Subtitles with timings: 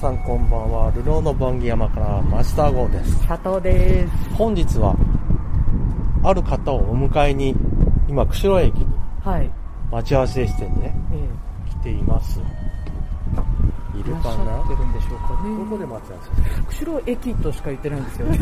[0.00, 0.92] 皆さんこんばんは。
[0.94, 3.26] ルローの番木山からマスター号です。
[3.26, 4.12] 佐藤です。
[4.34, 4.94] 本日は
[6.22, 7.52] ある方をお迎えに
[8.08, 8.86] 今釧路駅に
[9.24, 9.50] はい、
[9.90, 11.28] 待ち合わせしてねえ
[11.70, 12.38] 来ています。
[12.38, 12.42] い
[14.04, 14.58] るかな？
[14.58, 15.56] ゃってるんでしょうかね。
[15.58, 18.38] どこで待ち合わせ釧路駅としか言ってないんですよね。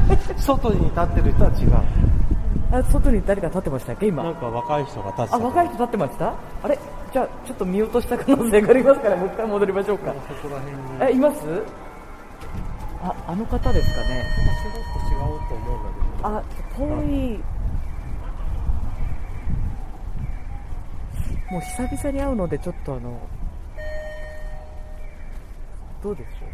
[0.40, 1.72] 外に立ってる人は違う
[2.72, 4.22] あ外に誰か立ってましたっけ今？
[4.24, 6.32] なんか若い人が立ってたあ若い人立ってました？
[6.62, 6.78] あれ？
[7.16, 10.14] じゃあちょっと見落とした可能性がありますからもう一回戻りましょうか。
[11.00, 11.38] えいます？
[13.00, 14.22] ああの方ですかね。
[16.22, 16.42] あ
[16.76, 17.40] 遠い。
[21.50, 23.18] もう久々に会うのでちょっとあの
[26.02, 26.48] どうでしょう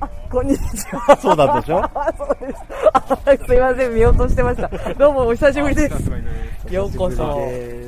[0.00, 0.62] あこんにち
[0.94, 1.16] は。
[1.20, 1.78] そうなんでしょ？
[1.82, 2.62] あ そうです。
[2.92, 3.94] あすいません。
[3.94, 4.68] 見落としてました。
[4.94, 6.10] どうもお久しぶりです。
[6.70, 7.38] ようこそ。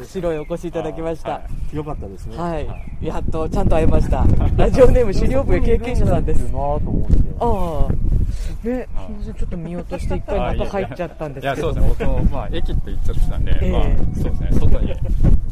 [0.05, 1.41] 白へお越しいただきました。
[1.73, 2.37] よかったですね。
[2.37, 4.25] はい、やっとちゃんと会えました。
[4.57, 6.41] ラジオネーム資料部経験者さんです。
[6.45, 7.17] なと思って。
[7.41, 11.73] ああ、ね、すみません、ちょっと見落として一回中入っちゃったんですいや、けど。
[11.73, 13.73] そうですね、僕も、まあ、駅って言っちゃってたんで、ええ。
[13.73, 13.83] まあ、
[14.15, 14.95] そうですね、外に、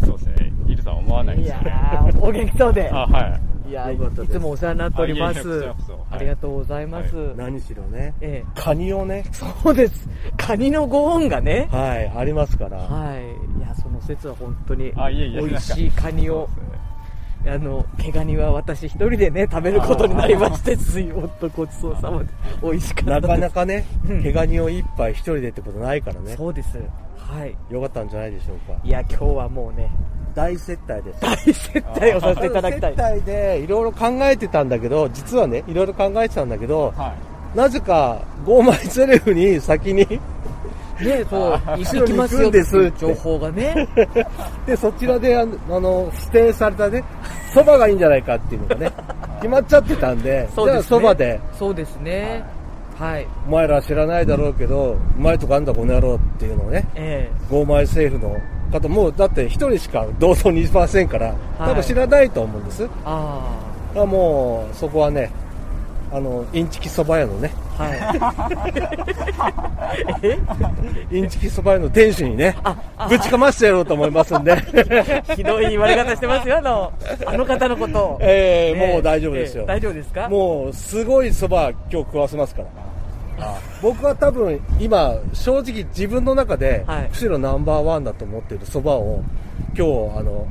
[0.04, 1.70] そうですね、いるとは思わないいですね。
[1.70, 2.90] やー、お元気そうで。
[2.90, 3.40] あ、はい。
[3.70, 5.68] いやいつもお世話になっております
[6.10, 7.14] ありがとうございます。
[7.36, 10.08] 何しろねええ、カニをねそうです。
[10.36, 11.68] カニのご恩がね。
[11.70, 13.58] はいありますからはい。
[13.58, 16.48] いや、その説は本当に美味しいカニを
[17.46, 22.26] あの、毛ガニは私一人でね、食べることになりまして、 すいほんとごちそうさまで。
[22.62, 23.28] 美味しかったなです。
[23.28, 26.78] かなかねうん毛ガニを一杯一人でってことないからねそうです。
[27.30, 27.56] はい。
[27.72, 29.90] よかったんじゃないでしょうかいや、今日はもうね、
[30.34, 32.94] 大接待です大接待をさせていただきたい。
[32.94, 37.14] 接待でいろいろ考えてたんだけど実はねいろいろ考えてたんだけどは
[37.54, 40.06] なぜかゴーマイセレフに先に
[41.00, 43.88] ね、そう、あ行きますよっていう情報がね。
[44.66, 47.02] でそちらであの指定されたね
[47.54, 48.92] そばがいいんじゃないかっていうのがね
[49.36, 52.20] 決まっちゃってたんでじゃあそばでそうですね。
[52.22, 52.59] はい。
[53.48, 58.38] お前ら知らないだろうけどうまいとこあんだこの野郎っていうのをねえゴーマイ政府の
[58.70, 63.40] 方もうだって一人しか同窓にいませんから多分知らないと思うんです、えあ。
[63.96, 65.30] あもうそこはね
[66.12, 67.84] あのインチキそば屋のねあ。
[67.84, 67.98] はい。
[70.22, 70.38] え
[71.16, 72.56] インチキそば屋の店主にね
[73.08, 74.56] ぶちかましてやろうと思いますんで。
[75.36, 76.92] ひどい言われ方してますよ、あの、
[77.26, 77.98] あの方のこと。
[77.98, 78.18] を。
[78.20, 79.68] ええねもう大丈夫ですよ、ええ。
[79.68, 80.28] 大丈夫ですか？
[80.28, 82.68] もうすごいそば今日食わせますから
[83.82, 87.08] 僕は多分今正直自分の中ではい。
[87.10, 89.22] 釧路ナンバーワンだと思っているそばを
[89.76, 90.46] 今日あの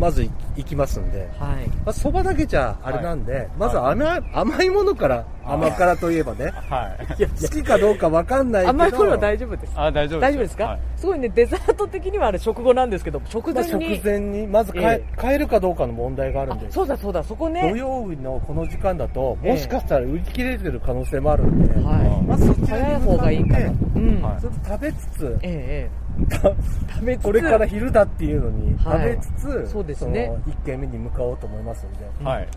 [0.00, 1.68] まず行きますんではい。
[1.84, 7.20] まあそばだけじゃあれなんで、はいまず甘い甘いものから甘辛といえばねはい。
[7.20, 9.72] いや好きかどうかわかんないけど甘いものは大丈夫です。
[9.76, 13.96] あ、大丈夫大丈夫ですか、はいすごいね、デザート的にはあれ食後なんですけど、食まあ前に。
[13.96, 17.72] 食前にまず買え,、え買えるかどうかの問題があるあんでそうだそうだ、そこ土ね。
[17.76, 22.26] 曜日のこの時間だとええもしかしたら売り切れてる可能性もあるんで、はい。
[22.26, 23.66] まずそちら早い方がいいかな。
[23.66, 24.22] うん。
[24.22, 26.09] はいちょっと食べつつ、ええええ。
[26.28, 32.48] 食べつつこれから昼だっていうのに食はいべつつ、そうですねの1軒目に向かおうと思いますんで、はい。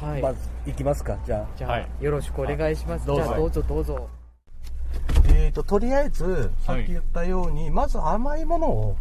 [0.00, 0.22] はい。
[0.22, 3.06] まず行きますかじゃじゃあ、はいよろしくお願いします。
[3.06, 4.08] どうぞじゃあ、どうぞどうぞ。
[4.08, 8.96] あ、えー、ととりあえずさっき言ったように、まず甘いものを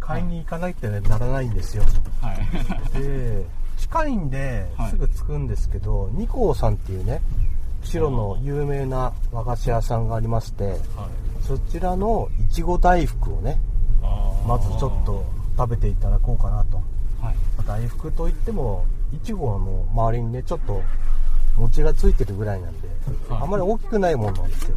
[0.00, 1.84] 買いに行かないってならないんですよ、
[2.20, 3.00] はい。
[3.00, 3.44] で
[3.78, 7.20] 近いんではいすぐ着くんですけど、二光さんっていうね
[7.82, 10.76] 釧路の有名な和菓子屋さんがありましてはい。
[11.50, 13.58] そちらのいちご大福をね
[14.46, 15.26] まずちょっと
[15.58, 16.76] 食べていただこうかなと。
[17.20, 17.36] はい。
[17.66, 20.80] 大福といってもいちごの周りにねちょっと
[21.56, 22.86] 餅がついてるぐらいなんで、
[23.28, 23.42] はい。
[23.42, 24.76] あまり大きくないものなんですよ。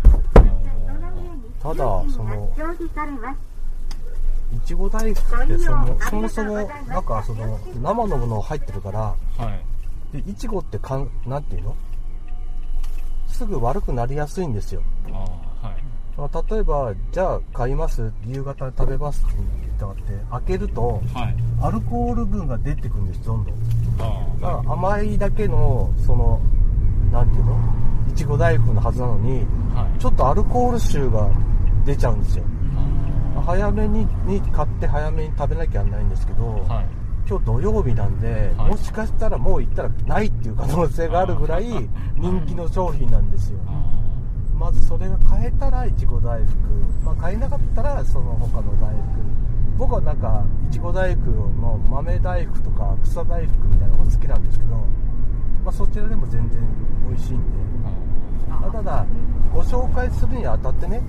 [1.62, 1.76] ただ
[2.10, 2.52] その
[4.56, 6.56] いちご大福ってそのそもそも
[6.88, 9.16] なんかその生のもの入ってるからは
[10.12, 10.24] い。
[10.24, 11.76] でいちごってかんなんていうの？
[13.28, 14.82] すぐ悪くなりやすいんですよ。
[15.12, 15.53] あ
[16.16, 19.36] 例えばじゃあ買います夕方食べますって
[19.80, 21.36] 言って開けるとはい。
[21.62, 23.56] アルコール分が出てくるんですどんどん。
[23.98, 26.40] だから甘いだけのその
[27.12, 27.58] なんていうの？
[28.10, 30.00] いちご大福のはずなのにはい。
[30.00, 31.30] ちょっとアルコール臭が
[31.86, 32.44] 出ちゃうんですよ。
[33.38, 36.86] あ早めにに買って早めに食べなきゃいけないんですけど、ーはい。
[37.28, 38.70] 今日土曜日なんで、はい。
[38.70, 41.66] もしかしたらもう行ったらないっていう可能性があるぐらい
[42.16, 43.58] 人気の商品なんですよ。
[43.68, 43.72] あ
[44.64, 46.56] まずそれが買えたらいちご大福、
[47.04, 49.04] まあ、買えなかったらその他の大福。
[49.78, 54.76] 僕はなんかいちご大福の豆大福とか草大福みたいなのが好きなんですけど、
[55.66, 56.62] まあ、そちらでも全然
[57.10, 57.44] 美味しいんで。
[58.48, 59.06] まあただ
[59.54, 61.02] ご紹介するにあたってね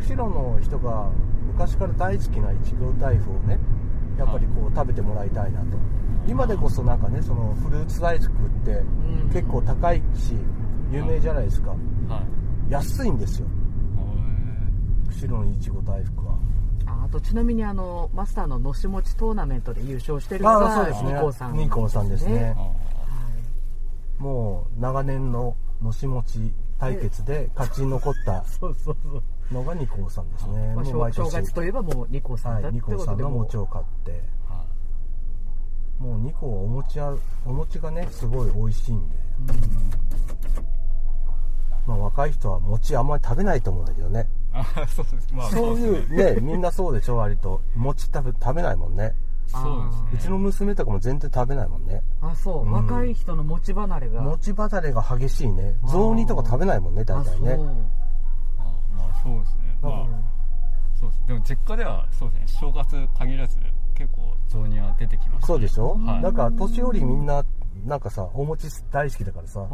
[0.00, 1.08] 釧路の人が
[1.46, 3.58] 昔から大好きないちご大福をね
[4.18, 5.78] やっぱりこう食べてもらいたいなと。
[6.28, 8.30] 今でこそなんかねそのフルーツ大福っ
[8.62, 9.30] てん。
[9.32, 10.34] 結構高いし
[10.92, 11.70] 有名じゃないですか。
[11.70, 11.76] は
[12.18, 12.39] い
[12.70, 13.46] 安いんですよ。
[13.46, 16.38] へ釧路のいちご大福は。
[16.86, 21.12] ああとちなみにあのマスターののしもちトーナメントで優勝してるのがあそうですね。
[21.12, 22.54] ニコさんニコさんですね。
[22.56, 22.70] ーあ
[24.22, 28.44] もう長年ののしもち対決で勝ち残った
[29.52, 30.74] のがニコさんですね。
[30.74, 31.30] まあ、正もう毎年。
[31.30, 34.40] 正月といえばもうニコさんだはい、ニってことでもコさんの餅を買って。
[35.98, 37.14] もうニコはお餅は
[37.44, 39.16] お餅がねすごい美味しいんで、
[41.86, 44.28] まあ、若い人は餅あんまり食べないと思うんだけどね。
[44.52, 45.34] い あそうです。
[45.34, 46.40] まあそういうね。
[46.40, 47.60] みんなそうでしょ割と。
[47.76, 49.14] 餅食べ食べないもんね。
[49.46, 50.08] そうですね。
[50.14, 52.02] うちの娘とかも全然食べないもんね。
[52.20, 52.72] あそう、うん。
[52.72, 54.20] 若い人の持ち離れが。
[54.22, 55.74] 餅離れが激しいね。
[55.84, 57.56] 雑煮とか食べないもんね大あ体ね。
[57.56, 57.66] そう。
[57.66, 57.70] あ
[58.96, 59.78] まあそうですね。
[59.82, 60.06] まあ
[60.94, 61.22] そうです。
[61.26, 62.60] でも実家ではそうですね。
[62.60, 63.56] 正月限らず
[63.94, 66.22] 結構雑煮は出てきます、ね、そうでしょ、はい。
[66.22, 67.44] なんか年寄りみんな
[67.84, 69.66] なんかさお餅大好きだからさ、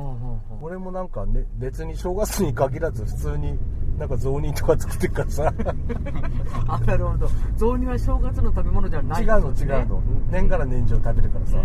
[0.62, 3.58] 俺もなんかね別に正月に限らず普通に
[3.98, 5.54] なんか雑煮とか作ってるからさ。
[6.68, 7.28] あなるほど。
[7.56, 10.02] 雑煮は正月の食べ物じゃない違うの違うの。
[10.30, 11.60] 年がら年中食べるからさ、う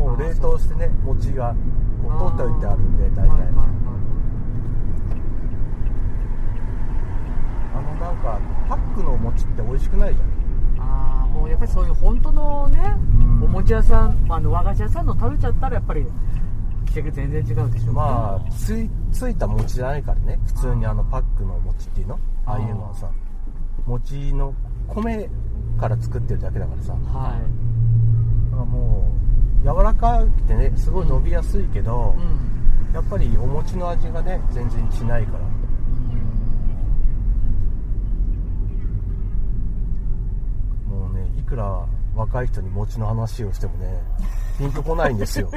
[0.00, 0.10] んうん。
[0.10, 1.54] もう冷凍してね餅が
[2.02, 3.54] こう取っておいてあるんで大体、はいはいはい
[7.74, 10.28] あのなんかパックのお餅って美味しくないじゃん
[10.84, 13.44] ああもうやっぱりそういう本当のね、うん。
[13.44, 16.06] お餅屋さんあの和菓子屋さんの食べちゃったらやっぱり
[16.92, 17.92] 全然違うでしょ。
[17.92, 20.38] まあついついた餅じゃないからね。
[20.46, 22.20] 普通にあのパックの餅っていうの？
[22.46, 23.10] ああいうのはさ
[23.86, 24.54] 餅の
[24.86, 25.28] 米
[25.80, 26.92] から作ってるだけだからさ。
[26.92, 27.40] だはい。
[28.52, 29.10] からも
[29.60, 32.94] う柔らかくてねすごい伸びやすいけど、うん。
[32.94, 35.38] やっぱりお餅の味がね全然しないから
[40.88, 41.86] もうねいくら
[42.16, 43.86] 若い人に餅の話をしてもね
[44.58, 45.50] ピンとこないんですよ。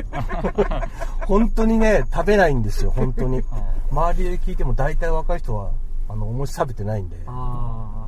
[1.28, 3.44] 本当にね食べないんですよ本当に。
[3.92, 5.72] 周りで聞いても大体若い人は
[6.10, 8.08] あのお餅食べてないんであ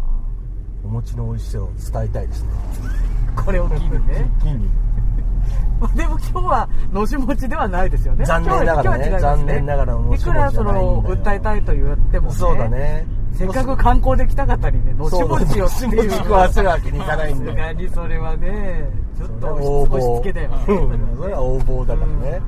[0.83, 2.49] お餅の美味しさを伝えたいですね。
[3.35, 4.31] あこれを機にね。
[4.39, 4.69] 一気に。
[5.79, 8.25] まあでも今日はのし餅ではないですよね。
[8.25, 8.83] 残念ながらね。
[8.83, 12.35] 今日は今日は違います残念ながらのし餅いくらその訴えたいと言ってもね。
[12.35, 20.65] そうだねせっかく観光で来た方にねのし餅をっていう食わせるわけにいかないんさすでがにそれはねちょっと押し付けだよね。
[20.67, 22.41] うんそれは横暴だからね、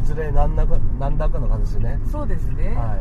[0.00, 2.00] いずれ何らか何らかの形でね。
[2.10, 2.96] そうですね、は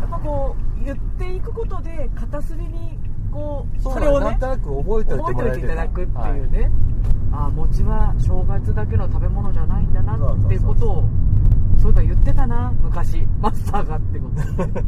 [0.00, 2.98] やっぱこう言っていくことで片隅に
[3.30, 6.70] こういそれをねなんとなく覚えておいていただくっていうね、
[7.32, 11.04] ああ餅は正月だけの食べ物じゃないんだなっていうことを
[11.84, 13.26] そういえば言ってたな昔。
[13.42, 14.36] マスターがってこと。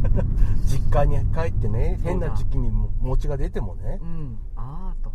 [0.65, 3.99] 実家に帰ってね変な時期にも餅が出てもね。
[4.01, 4.39] うん。
[4.55, 5.11] ああと。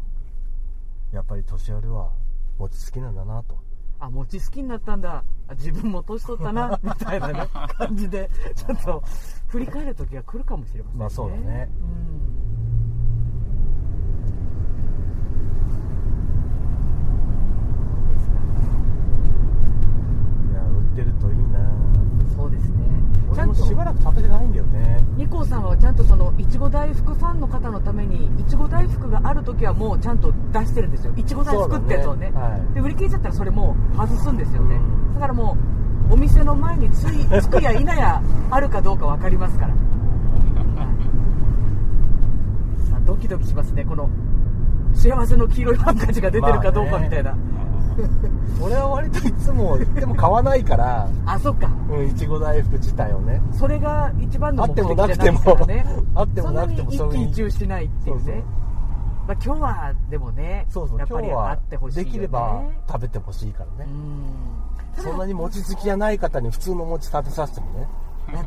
[1.10, 2.12] やっぱり年寄りは
[2.56, 3.58] 餅好きなんだなと。
[3.98, 5.24] あ餅好きになったんだ。
[5.48, 8.30] あ自分も年取ったな みたいなね感じで。
[8.54, 9.02] ちょっと
[9.48, 11.00] 振り返る時が来るかもしれませんね。
[11.00, 11.68] まあそうだね。
[20.48, 21.60] いや売ってるといいな。
[21.60, 22.02] うん
[22.36, 22.82] そうですね。
[23.34, 24.98] ちゃんと俺もしばらく食べてないんだよね。
[25.16, 31.12] ニコさんはちゃんとそのいちご大福ファンの方のためにいちご大福がある時はもうちゃんと出してるんですよ。
[31.16, 32.30] いちご大福ってやつをね。
[32.30, 32.38] ね。
[32.38, 32.74] はい。
[32.74, 34.76] で売り切れちゃったらそれもう外すんですよね。
[34.76, 35.14] うん。
[35.14, 35.56] だからも
[36.10, 39.76] うお店の前についつくや否やあるかどうか分かりますから、 は
[42.84, 42.88] い。
[42.88, 43.84] さあドキドキしますね。
[43.84, 44.08] この
[44.94, 47.34] 幸せの黄色いハンカチが出てるかどうかみたいな、
[48.60, 51.68] 俺は割といつもでも買わないからあそっか。
[51.90, 53.40] うんいちご大福自体をね。
[53.52, 55.56] それが一番の目的じゃないですあってもなくても。
[55.56, 58.22] からねあってもなくてもそんなに一喜一憂しないっていうね。
[58.22, 58.42] そうそう。
[59.26, 63.90] まあ、今日はでもねそうそうやっぱりあってほしいよ、ね、できれば食べてほしいからね。
[64.98, 65.02] うん。
[65.02, 67.88] そんなに餅好きじゃない方に普通の餅食べさせてもね。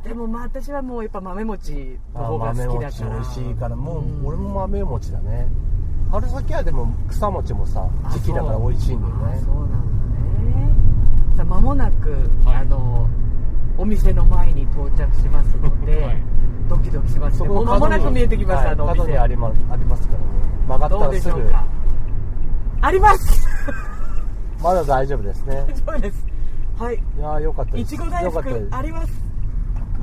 [0.03, 3.09] でもまあ私はもうやっぱ豆餅のあ方が豆好きだから。
[3.09, 4.25] 餅美味しいからもう、ん。
[4.25, 5.47] 俺も豆餅だね
[6.12, 9.38] 春先はでも草餅もさあ時期だから美味しいんだよね。
[9.38, 11.35] あそうなんだね。
[11.35, 12.12] さあ間もなく、
[12.45, 12.55] はい。
[12.57, 13.09] あの
[13.77, 16.17] お店の前に到着しますので、はい。
[16.69, 17.50] ドキドキしますね。
[17.50, 19.17] もう間もなく見えてきます、はいあのお店。
[19.17, 20.25] あり,、ま、ありますからね。
[20.67, 21.65] 曲がったらすしょうか？
[22.81, 23.47] あります。
[24.63, 25.65] まだ大丈夫ですね。
[25.85, 26.27] そうです。
[26.79, 26.95] はい。
[26.95, 27.81] いやーよかったです。
[27.81, 28.65] いちご大よかったです。
[28.67, 29.25] 福あります。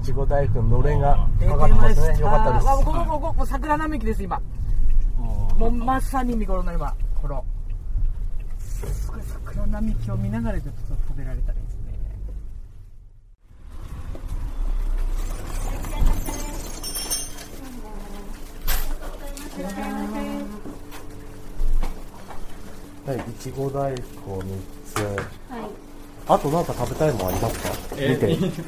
[0.01, 2.15] いちご大福ののれんがかかってますね。
[2.15, 2.21] た。
[2.21, 2.67] よかったです。
[2.67, 4.41] わここここ桜並木です今
[5.63, 7.45] もうまさに見頃の今この
[8.59, 11.93] すごい桜並木を見ながらちょっと食べられたらいいですね。
[23.07, 24.47] はいいちご大福を3
[24.93, 24.99] つ。
[24.99, 25.17] はい。
[26.27, 27.69] あとなんか食べたいもんありますか？
[27.99, 28.09] え
[28.41, 28.63] 見て。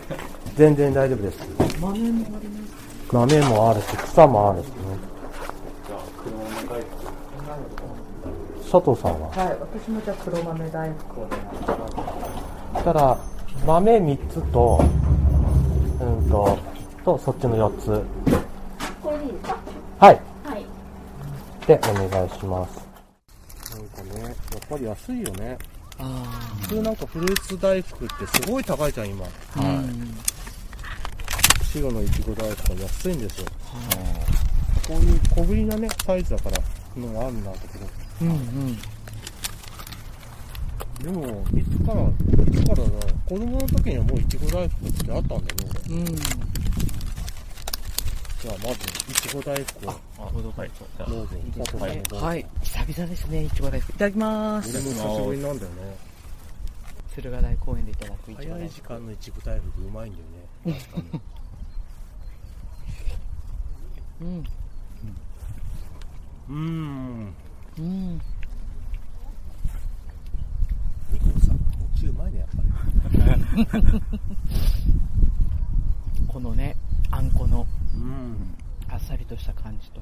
[0.54, 1.38] 全然大丈夫です。
[1.80, 3.12] 豆もあります。
[3.12, 4.72] 豆もあるし草もあるしね
[8.75, 9.28] 佐藤さんは？
[9.28, 11.37] はい私もじゃあ黒豆大福をね
[12.73, 13.16] そしたら
[13.64, 14.85] 豆3つと
[16.00, 16.59] うんと
[17.04, 18.02] とそっちの4つ。
[19.00, 19.57] これでいいですか？
[20.00, 20.21] はい。
[20.45, 20.66] はい。
[21.69, 22.85] でお願いします。
[23.71, 24.35] なんかねやっ
[24.69, 25.57] ぱり安いよね。
[26.00, 29.25] あ普通なんかフルーツ大福ってすごい高いじゃん今。
[29.25, 29.28] あ
[29.61, 30.19] うん
[31.62, 33.47] 白のいちご大福は安いんですよ。
[34.88, 36.59] こういう小ぶりなねサイズだから
[37.00, 37.87] のがあるんだけど
[38.21, 38.78] うんうん。
[41.02, 42.06] でもいつからい
[42.50, 42.90] つからだ
[43.28, 45.44] 子供の時にはもういちご大福ってあったんだよね
[45.87, 45.97] 俺。
[45.97, 46.04] うん。
[46.06, 48.75] じゃあまず
[49.11, 49.90] いちご大福を。
[49.90, 50.71] あほどはい。
[50.99, 51.28] どうぞ
[51.59, 52.47] 佐藤さんもどうぞはい。
[52.62, 53.92] 久々ですねいちご大福。
[53.92, 54.71] いただきます。
[54.71, 55.97] 俺も久しぶりなんだよね。
[57.16, 60.80] 駿河台公園でいただくいちご早い時間のいちご大福うまいんだよね。
[60.80, 61.21] 確かに。
[64.23, 64.44] うん。
[66.49, 67.35] うーん
[67.78, 68.14] うん。
[71.12, 72.49] ニコさんおちうまいねやっ
[73.71, 74.00] ぱり
[76.28, 76.76] このね
[77.11, 78.57] あんこのうん。
[78.88, 80.00] あっさりとした感じと。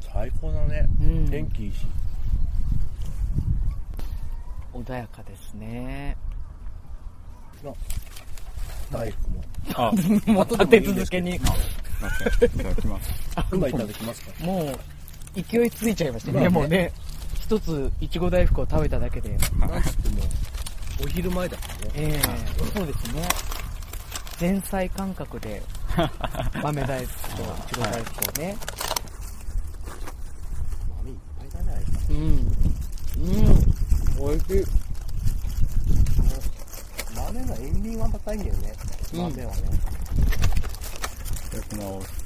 [0.00, 1.28] 最高だね、うん。
[1.28, 1.86] 天気いいし。
[4.72, 6.16] 穏やかですね。
[8.90, 9.44] 大福も。
[9.74, 9.92] あ
[10.30, 11.36] もう立て続けに。
[11.36, 13.10] いただきます。
[13.52, 14.44] 今いただきますか。
[14.44, 14.78] もう
[15.42, 16.40] 勢いついちゃいましたね。
[16.40, 16.48] まあね。
[16.48, 16.92] もうね
[17.38, 19.30] 一ついちご大福を食べただけで。
[19.30, 20.24] なんつっても
[21.04, 21.90] お昼前だからね。
[21.94, 22.22] ええ。
[22.76, 23.28] そうですね。
[24.40, 25.62] 前菜感覚で
[26.62, 28.56] 豆大福といちご大福をね、
[30.98, 32.18] 豆いっぱいだねあいつうん。
[33.22, 34.30] うん。
[34.30, 34.64] おいしい。
[37.14, 38.72] 豆が塩味が高いんだよね。
[39.14, 39.20] うん。
[39.20, 39.62] 豆はね、
[41.46, 42.25] いただきます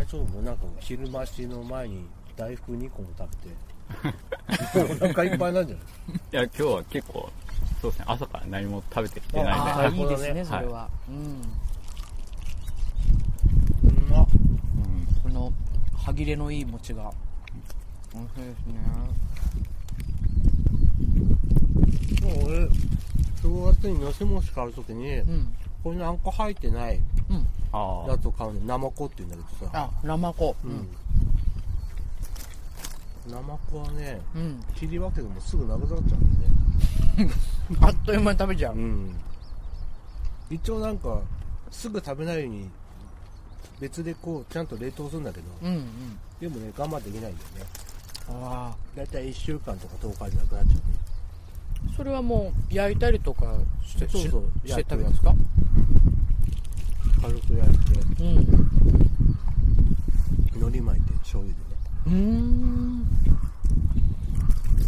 [0.00, 0.40] 大丈夫？
[0.42, 3.56] なんか昼増しの前に大福2個も食べて。
[5.04, 6.16] お腹いっぱいなんじゃない？
[6.16, 7.28] いや今日は結構
[7.82, 8.04] そうですね。
[8.08, 9.52] 朝から何も食べてきてないんで。
[9.60, 11.16] ああいいですねそれは、うん。
[13.90, 15.06] うまっうん。
[15.22, 15.52] この
[15.94, 17.12] 歯切れのいい餅が。
[18.14, 18.80] 美味しいですね。
[22.22, 22.68] もう俺
[23.42, 25.44] 正月にのせ餅買うときに、うん。
[25.44, 26.96] ここにあんこ入ってない。
[26.96, 27.19] うんあ
[27.72, 28.60] やつを買うね。
[28.64, 29.72] 生子って言うんだけどさ。
[29.74, 30.88] あ生子うん、
[33.28, 34.64] 生子はねうん。
[34.74, 36.14] 切り分けてもすぐなくなっちゃうんだ
[37.24, 37.34] よね。
[37.80, 38.74] あっという間に食べちゃう。
[38.74, 39.14] うん。
[40.50, 41.20] 一応なんか
[41.70, 42.68] すぐ食べないように
[43.78, 46.18] 別でこうちゃんと冷凍するんだけど、うんうん。
[46.40, 47.70] でもね我慢できないんだよね。
[48.28, 50.82] あだいたい1週間とか10日でなくなっちゃうね。
[51.92, 53.54] あそれはもう焼いたりとか
[53.86, 54.42] してそうそう。
[54.66, 55.34] しして焼いて食べるんですか？
[57.20, 58.70] 軽く焼いてうん。
[60.54, 61.76] 海苔巻いて醤油でね。
[62.06, 63.06] うーん。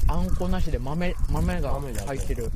[0.09, 1.71] あんこなしで豆豆が
[2.07, 2.51] 入ってる。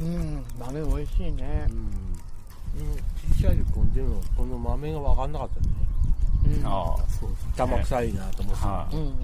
[0.00, 0.44] うん。
[0.58, 1.66] 豆美味しいね。
[1.68, 2.96] うん、うん、
[3.36, 6.58] 小さい子でもこの豆が分かんなかったよね。
[6.58, 6.66] うん。
[6.66, 7.52] ああそうですね。
[7.56, 9.14] 玉臭いなと思ってた、はうんうん。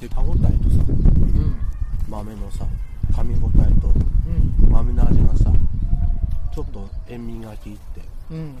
[0.00, 0.50] で歯応えとさ
[0.88, 1.56] うん。
[2.08, 2.66] 豆のさ
[3.12, 4.70] 噛み応えとうん。
[4.70, 5.52] 豆の味がさ
[6.54, 7.78] ちょっと塩味が効いて。
[8.30, 8.56] うん。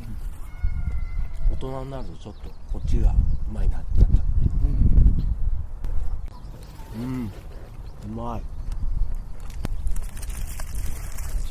[1.52, 3.14] 大人になるとちょっとこっちがう
[3.52, 4.22] まいなってなったね。
[6.96, 7.32] うん。
[8.04, 8.42] うまい。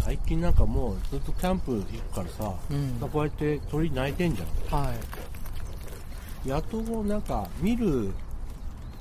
[0.03, 3.09] 最近なんかもうずっとキャンプ行くからさ、うん。
[3.09, 4.81] こうやって鳥鳴いてんじゃん。
[4.83, 4.93] は
[6.45, 6.49] い。
[6.49, 8.13] やっとなんか見る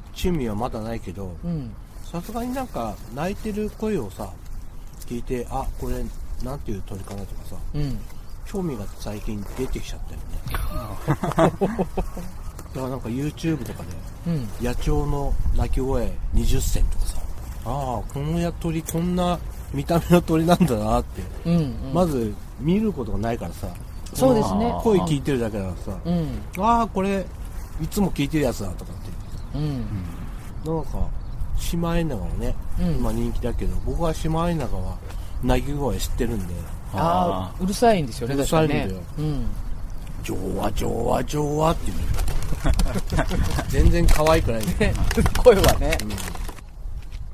[0.08, 1.72] 趣味はまだないけどうん。
[2.04, 4.32] さすがになんか鳴いてる声をさ
[5.06, 6.04] 聞いてあこれ
[6.42, 7.98] なんていう鳥かなとかさうん。
[8.46, 11.58] 興味が最近出てきちゃったよね。
[12.74, 13.88] だからなんか YouTube とかで
[14.26, 14.48] うん。
[14.62, 17.18] 野鳥の鳴き声20選とかさ
[17.66, 19.38] ああこのや鳥こんな
[19.72, 21.74] 見た目の鳥なんだなって、うんうん。
[21.92, 23.68] まず見ることがないからさ
[24.14, 24.74] そうですね。
[24.82, 26.42] 声聞いてるだけだからさ、うん。
[26.58, 27.26] ああこれ
[27.82, 28.96] いつも聞いてるやつだとかっ
[29.52, 29.58] て。
[29.58, 29.86] うん。
[30.64, 31.06] なんか
[31.58, 32.96] シマエナガはね、うん。
[32.96, 34.96] 今人気だけど僕はシマエナガは
[35.42, 36.54] 鳴き声知ってるんで。
[36.94, 38.96] ああうるさいんですよねうるさいんだよ。
[39.18, 39.46] うん。
[40.22, 41.98] ジョワジョワジョワって言う
[43.68, 44.94] 全然可愛くないんだよ、
[45.44, 45.96] 声はね。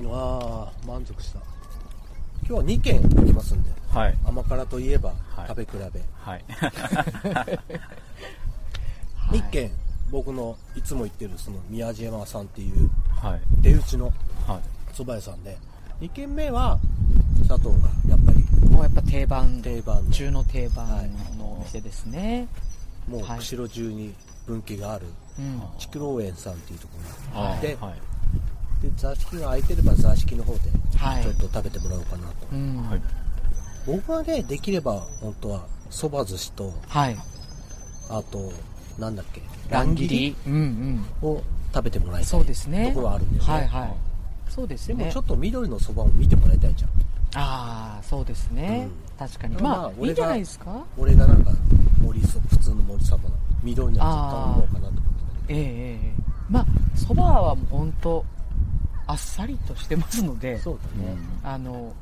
[0.00, 1.38] うん、ああ満足した。
[2.46, 3.70] 今日は2軒行きますんで。
[3.92, 4.18] はい。
[4.26, 5.48] 甘辛といえばはい。
[5.48, 6.44] 食べ比べ、はい。
[9.38, 9.70] 1軒
[10.10, 13.40] 僕のいつも行ってるその宮島さんっていうはい。
[13.62, 14.12] 出打ちのはい。
[14.92, 15.56] 蕎麦屋さんで。
[16.00, 16.78] 2軒目は
[17.46, 18.44] 佐藤がやっぱり。
[18.70, 20.10] もうやっぱ定番定番の。
[20.10, 20.86] 中の定番
[21.38, 22.48] のお店ですね、
[23.08, 23.38] もうはい。
[23.38, 24.14] 釧路中に
[24.46, 25.06] 分家がある
[25.38, 25.62] うん。
[25.78, 26.94] 竹楼園さんっていうとこ
[27.34, 27.94] ろあではい。
[28.82, 30.60] で座敷が空いてれば座敷の方で
[30.96, 31.22] はい。
[31.22, 32.76] ちょっと食べてもらおうかなと、うん。
[32.88, 33.00] はい。
[33.86, 37.16] 僕はねできれば本当はそば寿司とはい。
[38.10, 38.52] あと
[38.98, 40.36] なんだっけ乱切り？
[40.46, 40.54] うん
[41.22, 41.28] うん。
[41.28, 42.88] を食べてもらいたいそうですね。
[42.88, 43.52] ところはあるんだよね。
[43.52, 43.94] はいはい。
[44.48, 44.94] そうですね。
[44.94, 46.90] でもちょっと緑のそばを見てもらいたいじゃん
[47.34, 48.88] ああそうですね、
[49.18, 49.56] 確かに。
[49.56, 50.84] まあ、まあいいんじゃないですか？
[50.96, 51.50] 俺がなんか
[52.00, 55.54] 森そ普通の森そばの緑のやつを頼もうかなと思ってたけど。
[55.54, 56.22] ええええええ。
[56.48, 58.24] まあそばはもう本当
[59.06, 61.92] あっさりとしてますのでそうだね、あの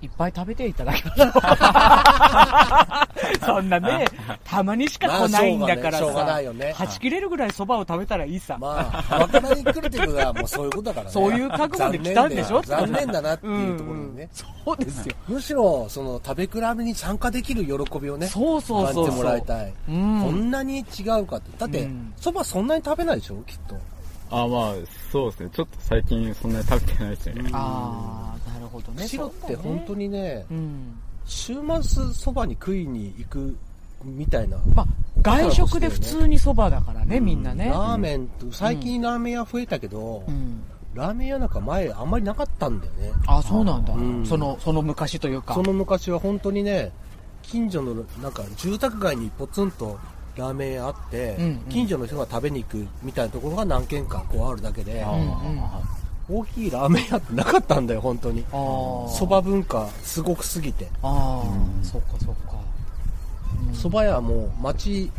[0.00, 1.18] いっぱい食べていただきます。
[3.44, 4.06] そんなね
[4.44, 6.72] たまにしか来ないんだからさ、まあしょうがないよね。
[6.72, 11.12] はち切れるぐらいそばを食べたらいいさ、まあ浜からに来るってことはもうそういうことだからね。
[11.12, 20.22] そういう覚悟で来たんでしょ残念だ残念だなっていうところにね、そうですよ、むしろその食べ比べに参加できる喜びをねそうそうそう感じてもらいたい、うん。
[20.22, 21.50] こんなに違うかって。
[21.58, 22.12] だってうん。
[22.16, 23.76] そば、そんなに食べないでしょきっと。
[24.30, 24.74] あまあ
[25.10, 25.50] そうですね。
[25.54, 28.37] ちょっと最近そんなに食べてないですね、ああ
[28.80, 29.02] ほどね。
[29.02, 30.98] 釧路って本当ににねうん。
[31.24, 33.56] 週末そばに食いに行く
[34.04, 34.58] みたいな。
[34.74, 34.86] まあ
[35.20, 37.66] 外食で普通にそばだからね、みんなね。
[37.66, 40.62] ラーメンと最近ラーメン屋増えたけど、うん。
[40.94, 43.12] ラーメン屋なんか前あんまりなかったんだよね。
[43.26, 44.24] あそうなんだ、うん。
[44.24, 45.54] そのその昔というか。
[45.54, 46.92] その昔は本当にね
[47.42, 49.98] 近所のなんか住宅街にポツンと
[50.36, 51.36] ラーメン屋あって、
[51.68, 55.04] 近所の人が食べに行くみたいなところが何軒かこうあるだけで、
[56.30, 58.44] 大きいラーメン屋ってなかったんだよ本当に。
[58.50, 60.88] そば文化すごくすぎて。
[61.02, 62.58] ああ、うんそっかそっか。
[63.72, 65.10] そば屋も町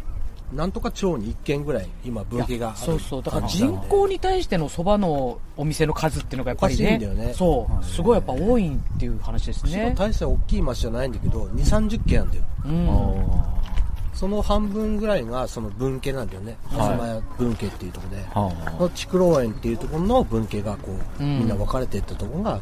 [0.53, 3.23] なんとか町に1軒ぐらい今分家があるそうそう。
[3.23, 7.33] だから人口に対してのそばのお店の数っていうのがやっぱりおかしいねんだよね。
[7.33, 7.85] そう。
[7.85, 12.43] すごいやっぱ多いっていう話です釧ね路大した大きい町じゃないんだけど2 3 0軒あるんだよ。
[12.65, 13.68] うん
[14.13, 16.57] その半分ぐらいがその分家なんだよね。
[16.65, 16.93] はい。
[16.93, 21.39] 東屋分家っていうところで、の竹楼園っていうところの分家がこう、うん。
[21.39, 22.61] みんな分かれていったところが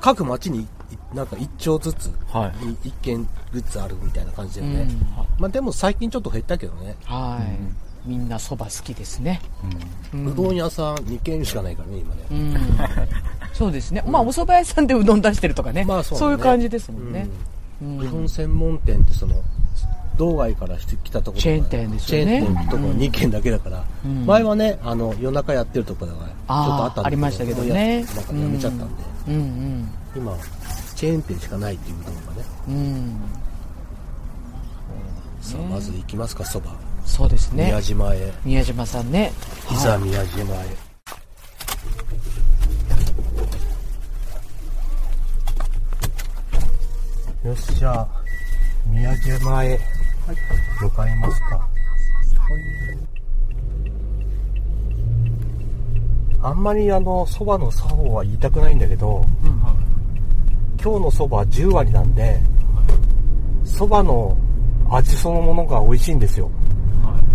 [0.00, 0.66] 各町にい
[1.14, 2.66] なんか一丁ずつ、あはい。
[2.66, 5.00] い一軒ずつあるみたいな感じだよね、うん。
[5.38, 7.40] まあでも最近ちょっと減ったけどね、は
[8.06, 9.40] い、みんなそば好きですね。
[10.12, 10.26] うん。
[10.28, 12.56] ううどん屋さん2軒しかないからね今ね、うん。
[13.52, 14.02] そうですね。
[14.06, 17.28] まあお蕎麦屋さんでうどん出してるとかね,、まあそうだねいう感じですもんね、
[17.82, 17.98] うん。
[17.98, 18.08] うん。
[18.08, 19.34] うどん専門店ってその
[20.18, 22.40] 道外からしてきたところがチェーン店ですよね。
[22.40, 24.26] チェーン店ところ2軒だけだから、うん。
[24.26, 28.04] 前はねあの夜中やってるところがちょっとあったんだありましたけどね。
[28.04, 29.88] なんかやめちゃったんで、うんうん。
[30.16, 30.38] 今は
[30.96, 33.20] チェーン店しかないっていうところがねうん。
[35.40, 36.72] さあまず行きますかそば、
[37.06, 37.66] そうですね。
[37.66, 38.32] 宮島へ。
[38.44, 39.32] 宮島さんね。
[39.70, 40.58] いざ宮島へ、
[47.46, 48.06] よっしゃ。
[48.90, 49.78] 宮島へ
[50.80, 51.68] 向かいますか、
[56.42, 59.24] あんまりあのそばの作法は言いたくないんだけど
[60.80, 62.40] 今日のそばは10割なんで
[63.64, 64.36] そばの
[64.90, 66.50] 味そのものが美味しいんですよ。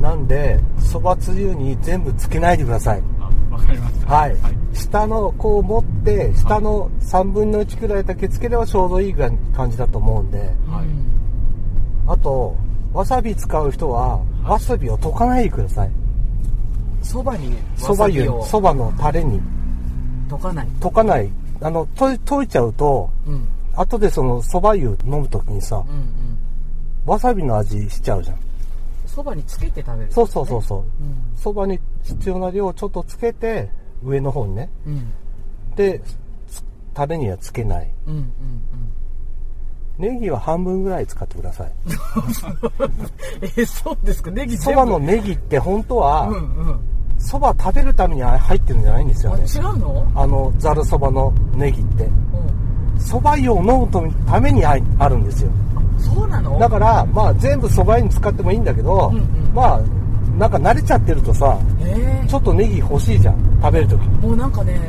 [0.02, 3.04] なんでそばつゆに全部つけないでください。
[3.20, 4.14] あわかりました。
[4.14, 4.38] はい、
[4.74, 9.38] 下のこう持って下の3分の1くらいだけつければちょうどいい感
[9.70, 10.40] じだと思うんで。
[10.40, 10.50] はい。
[12.08, 12.56] あと
[12.94, 15.92] わさび使う人はわさびを溶かないでください。
[17.02, 19.42] そばにそば湯そばのタレに。
[20.30, 20.68] 溶かない。
[20.80, 21.30] 溶かない。
[21.62, 23.48] あの溶い溶いちゃうとうん。
[23.76, 26.38] 後でそのそば湯飲む時にさうんうん。
[27.06, 28.38] わさびの味しちゃうじゃん。
[29.08, 30.12] そばにつけて食べる。
[30.12, 30.86] そうそうそうそ
[31.46, 31.50] う。
[31.50, 33.70] うばに必要な量をちょっとつけて
[34.04, 34.70] 上の方にね。
[34.86, 35.12] うん。
[35.76, 36.00] で
[36.48, 37.90] つタレにはつけない。
[38.08, 38.24] うんうん
[39.98, 41.72] ネギは半分ぐらい使ってください。
[41.86, 41.90] う
[42.88, 42.92] ん
[43.58, 44.32] えそうですか？
[44.32, 46.30] ネギそばのネギって本当は
[47.20, 49.44] そば食べるために入ってるんじゃないんですよね。
[49.48, 50.08] あ違うの？
[50.16, 52.04] あのざるそばのネギって。
[52.06, 53.00] うん。
[53.00, 55.52] そば湯を飲むためにああるんですよ。
[56.00, 56.58] そうなの？
[56.60, 59.26] だからまあ全部そば湯に使ってもいいんだけど、うんうん。
[59.54, 59.82] まあ
[60.38, 63.36] なんか慣れちゃってるとさえちょっとネギ欲しいじゃん。
[63.62, 64.80] 食べるときー、もうなんかね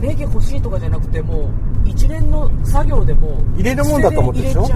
[0.00, 1.46] ネギ欲しいとかじゃなくてもう
[1.84, 4.66] 一連の作業でもう入れるもんだと思ってるでしょ？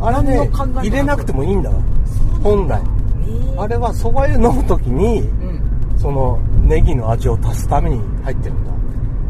[0.00, 1.76] あれね入れなくてもいいんだわ。
[2.42, 2.82] 本来。
[3.24, 3.60] えー。
[3.60, 5.98] あれはそば湯飲むときにうん。
[5.98, 8.72] そのネギの味を足すために入ってるんだ。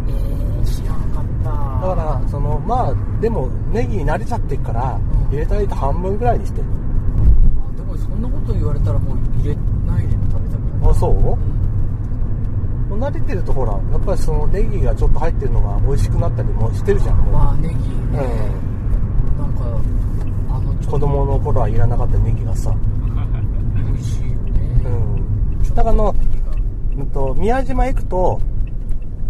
[0.09, 1.88] えー、知らなかった。
[1.88, 5.31] だからそのまあでもネギに慣れちゃってるからうん。
[5.31, 6.62] 入れたいと半分ぐらいにして。
[6.62, 6.64] あ
[7.76, 9.55] でもそんなこと言われたらもう入れ
[9.87, 10.22] ないでね
[10.85, 11.38] あそう？
[12.98, 17.18] 慣れてるとほらやっぱりそのネギがちょっと入ってるのが美味しくなったりもしてるじゃん。
[17.18, 19.38] もう、まあネギね、うん。
[19.38, 19.81] なんか
[20.50, 22.74] あの子供の頃はいらなかったネギがさ、
[23.74, 26.14] 美味しいよね、うん、だからあの、
[26.96, 28.40] うんと、宮島行くと、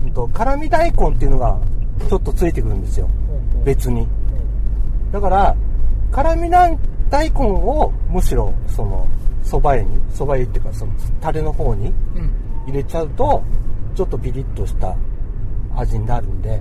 [0.05, 1.59] うんと、辛味大根っていうのが
[2.09, 3.09] ちょっとついてくるんですよ。
[3.65, 4.07] 別に。
[5.13, 5.55] だから
[6.11, 6.51] 辛味
[7.11, 9.07] 大根をむしろその
[9.45, 12.33] 蕎麦湯に蕎麦湯っていうかそのタレの方にうん
[12.67, 13.43] 入れちゃうと
[13.95, 14.97] ちょっとピリッとした
[15.77, 16.61] 味になるんで。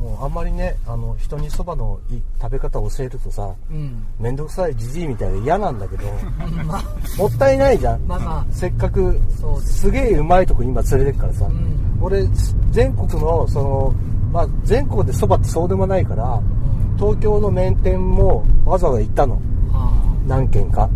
[0.00, 4.02] もうあんまりねあの人にそばのい食べ方を教えるとさうん。
[4.18, 6.04] 面倒くさいじじいみたいで嫌なんだけど
[7.22, 8.00] もったいないじゃん。
[8.06, 9.20] まあませっかく
[9.60, 9.82] す。
[9.82, 11.98] すげえうまいとこ今連れてくからさ、あうん。
[12.00, 12.26] 俺
[12.70, 13.94] 全国のその
[14.32, 16.96] まあ全国でそばってそうでもないからうん。
[16.96, 19.38] 東京の名店もわざわざ行ったの。
[19.74, 19.92] あ。
[20.26, 20.84] 何軒か。
[20.84, 20.88] あ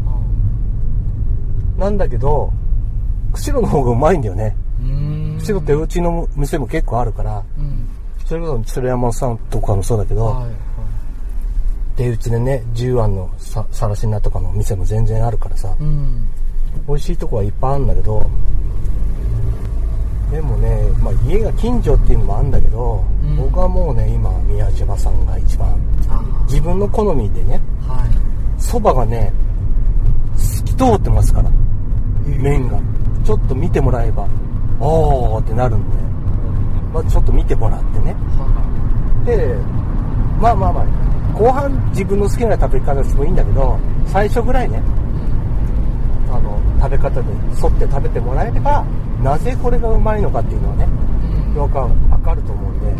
[1.77, 1.81] あ。
[1.81, 2.51] なんだけど
[3.35, 4.57] 釧路の方がうまいんだよね。
[5.39, 7.89] 釧路ってうちの店も結構あるからうん。
[8.25, 10.53] それこそ鶴山さんとかもそうだけど、はいはい。
[11.99, 16.29] でうちでね十安のささらしなとかの店も全然あるからさうん。
[16.89, 18.31] 美味しいとこはいっぱいあるんだけど
[20.31, 23.37] でもね、まあ、家が近所っていうのもあるんだけど、うん。
[23.37, 25.69] 僕はもうね今宮島さんが一番
[26.09, 28.11] あ自分の好みでねあはい。
[28.59, 29.33] そばがね
[30.37, 31.51] 透き通ってますから
[32.27, 32.81] 麺が
[33.25, 34.29] ちょっと見てもらえば
[34.79, 35.97] おーってなるんで、
[36.93, 38.15] まあ、ちょっと見てもらってね。
[38.37, 39.57] はで
[40.41, 40.85] まあまあまあ
[41.33, 44.81] 後半自分の好きな食べ方してもいいんだけど最初ぐらいね
[46.31, 48.85] あの食べ方で沿って食べてもらえれば
[49.23, 50.87] なぜこれがうまいのかっていうのはね
[51.57, 52.87] よくわかると思うんで。
[52.87, 52.95] で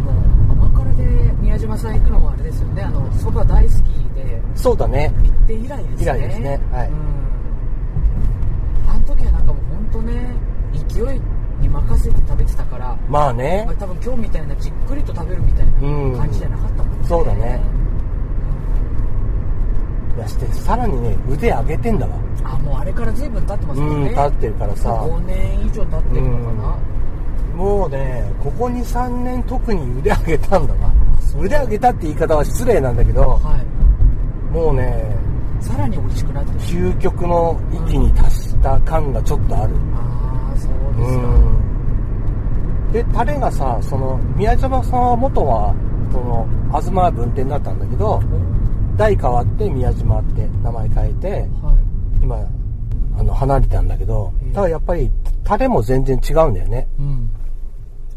[0.00, 0.12] も
[0.52, 1.04] 甘辛で
[1.40, 2.82] 宮島さん行くのもあれですよね。
[2.82, 3.74] あのそば大好き
[4.14, 4.40] で。
[4.54, 5.12] そうだね。
[5.22, 6.02] 行って以来ですね。
[6.02, 6.60] 以来ですね。
[6.72, 6.88] はい。
[6.88, 6.94] うん、
[9.98, 10.34] んね
[10.88, 11.20] 勢い
[11.60, 13.64] に任せて食べてたから、まあね。
[13.66, 15.72] まあ、多分今日みたいなじっくりと食べるみたいな
[16.18, 17.60] 感じじゃなかったもんね、そうだね。
[20.16, 22.14] いやしてさらにね腕上げてんだわ。
[22.42, 23.94] あもうあれから随分経ってますもね。
[23.94, 24.90] うんん立ってるからさ。
[24.90, 26.78] 5年以上経ってるのかな、
[27.56, 30.92] もうねここ23年特に腕上げたんだわ。
[31.38, 34.54] 腕上げたって言い方は失礼なんだけどはい。
[34.54, 35.14] もうね
[35.60, 36.60] さらに美味しくなってる。
[36.60, 39.74] 究極の域に達した感がちょっとある。
[39.94, 42.92] ああそうですか、うん。
[42.92, 45.74] でタレがさその宮島さんは元は
[46.12, 48.20] その東分店だったんだけど
[48.96, 51.44] 代変わって宮島って名前変えてはい。
[52.22, 52.36] 今
[53.18, 54.52] あの離れたんだけどうん。
[54.52, 55.10] ただやっぱり
[55.44, 56.88] タレも全然違うんだよね。
[56.98, 57.30] うん。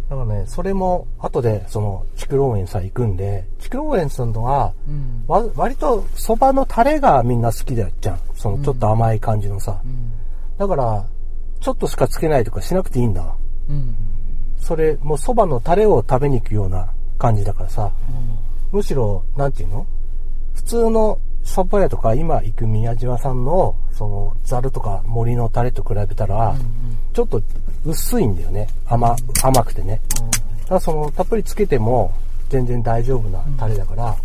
[0.09, 5.23] だからねそれも後でその竹老園さん行くんで竹老園さんのはうん。
[5.27, 10.12] わ割とそばのタレがみんな好きだよじゃんそのちょっと甘い感じのさ、うん
[10.57, 11.05] だから
[11.59, 13.21] ちょっとしかつけないとかしなくていいんだ。
[13.21, 13.35] わ
[13.69, 13.95] うん。
[14.57, 17.91] それもうそばのタレを食べに行くような感じだからさ。
[18.71, 19.85] むしろなんていうの？
[20.55, 26.55] 普通のそば屋とか今行く宮島さんのそのざるとか森のタレと比べたら、
[27.13, 27.41] ちょっと
[27.85, 28.67] 薄いんだよね。
[28.87, 30.01] 甘甘くてね。
[30.63, 32.13] だからそのたっぷりつけても
[32.49, 34.15] 全然大丈夫なタレだから、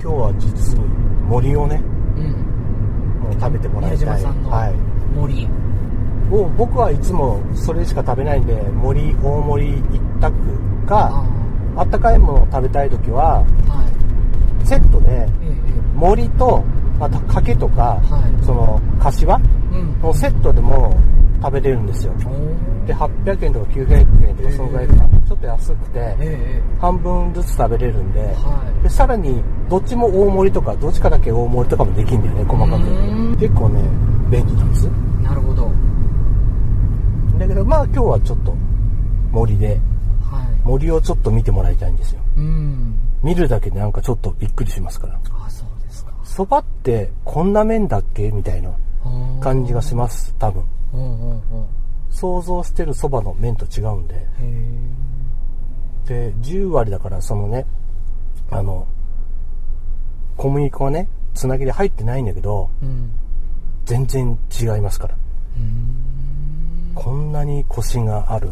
[0.00, 0.86] 今日は実に
[1.26, 3.20] 森をねうん。
[3.22, 4.20] もう食べてもら宮いたい。
[4.20, 4.50] 島さんの。
[4.50, 5.46] はい森、
[6.30, 10.34] もう僕はいつもそれしか食べないんで森大盛り一択
[10.84, 11.24] あか
[11.76, 13.36] あったかいものを食べたい時は
[13.68, 13.84] あは
[14.62, 14.66] い。
[14.66, 15.26] セットで
[15.94, 16.64] 森と
[17.00, 18.44] あとかけとか、はい。
[18.44, 19.40] その柏
[19.72, 20.00] えうん。
[20.00, 20.98] のセットでも
[21.40, 22.12] 食べれるんですよ。
[22.86, 28.34] で800円とか900円とかそのぐらいかな、ちょっと安くてええ半分ずつ食べれるんで,、
[28.82, 33.36] でさらにどっちも大盛りとかどっちかだけ大盛りとかもできるんだよね細かく。
[33.36, 33.82] 結構ね
[34.30, 34.86] 便利なんです。
[34.86, 35.70] いなるほど。
[37.38, 38.54] だけどまあ今日はちょっと
[39.30, 39.80] 森で
[40.30, 40.46] はい。
[40.64, 42.20] 森をちょっと見てもらいたいんですよ。
[42.36, 42.94] うん。
[43.22, 45.14] 見るだけでなんかちょっとびっくりしますから。
[45.14, 46.12] あそうですか。
[46.24, 48.70] そばってこんな麺だっけみたいな
[49.40, 51.40] 感じがします多分うんうんうん。
[52.10, 54.26] 想像してるそばの麺と違うんで。
[56.06, 57.66] で10割だからそのね
[58.50, 58.86] あの
[60.36, 63.10] 小麦粉はねつなぎで入ってないんだけどうん
[63.84, 65.14] 全然違いますから。
[65.58, 68.50] うんこんなにコシがある。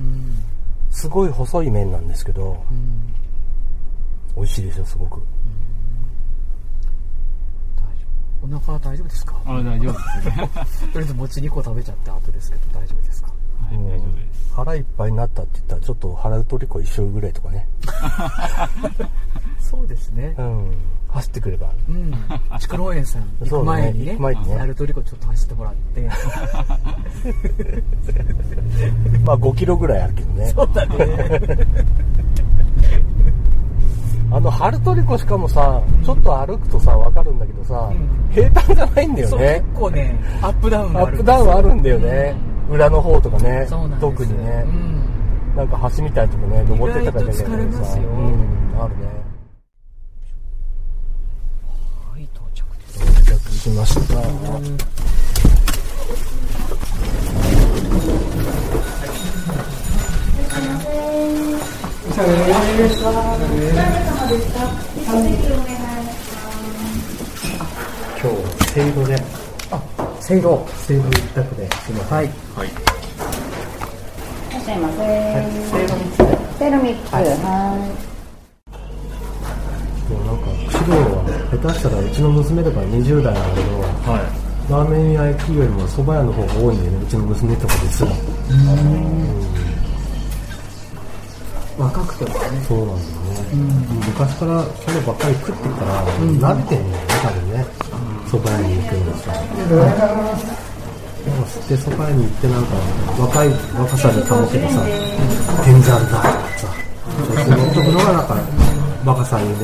[0.00, 0.34] うん。
[0.90, 3.14] すごい細い麺なんですけどうん。
[4.36, 5.20] 美味しいですよすごく
[7.76, 8.06] 大丈
[8.37, 9.34] 夫お腹は大丈夫ですか？
[9.44, 10.28] あ大丈夫です。
[10.28, 10.50] ね
[10.92, 13.28] とりあえず餅2個食べちゃって後ですけど大丈夫ですか？
[13.28, 13.34] は
[13.72, 13.86] いうん。
[13.88, 14.54] 大丈夫です。
[14.54, 17.68] 腹いっぱいになったって言ったらちょっと腹うとりこ一緒ぐらいとかね。
[19.60, 20.28] そうですね。
[20.28, 20.76] ねうん。
[21.10, 21.70] 走ってくれば。
[21.88, 22.14] うん。
[22.58, 24.74] 筑郎園さん 行く前にねね前にね。
[24.86, 26.08] リコちょっと走ってもらって。
[29.24, 30.46] まあ5キロぐらいあるけどね。
[30.48, 30.96] そうだね
[34.30, 38.30] あのハルトリコしかもさちょっと歩くとさ分かるんだけどさ、うん。
[38.30, 42.34] 平坦じゃないんだよそうね結構ねアップダウンがアップダウンあるんだよね、
[42.70, 43.66] 裏の方とかね
[44.00, 45.56] 特にね、うん。
[45.56, 48.04] なんか橋みたいなとこね登ってたから意外と疲れますよ。
[48.04, 49.06] うんあるね。
[52.12, 52.98] はい到着です。
[53.00, 54.97] 到着しました
[62.18, 62.34] 今日
[68.72, 69.16] せいろで。
[70.18, 70.42] せい。
[70.42, 70.96] ろせい。
[70.96, 71.70] ろ一択で。
[71.70, 71.94] すい。
[71.94, 72.26] ませんはい
[72.56, 72.70] はいい
[74.52, 74.98] らっしゃいませ。
[75.70, 76.38] せいろ3つで。
[76.58, 77.12] セロミックス。
[77.14, 77.20] は
[80.10, 83.78] もうなんか釧路は下手したらうちの娘とか20代なんだけど
[84.10, 87.80] はいラーメン屋行くよりも蕎麦屋の方が多いんだよねうちの娘とかで。
[87.90, 88.10] すら
[91.78, 92.44] 若くてもね。
[92.66, 93.04] そうなんだよね、
[94.06, 97.64] 昔からそればっかり食ってから、慣れてんだよね多分ね。
[98.28, 99.40] 蕎麦屋に行くのにさ、な
[101.34, 102.68] んか吸って蕎麦屋に行ってなんか
[103.18, 104.84] 若い若さに保ててさ
[105.64, 106.68] 天ざるだとかさ
[107.26, 108.36] そして乗っとくのがなんか
[109.04, 109.54] 若さにね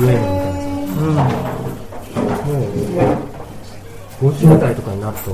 [0.00, 0.44] 言えるみたい
[1.14, 1.18] なさ
[2.46, 2.60] も
[4.20, 5.30] う50代とかになると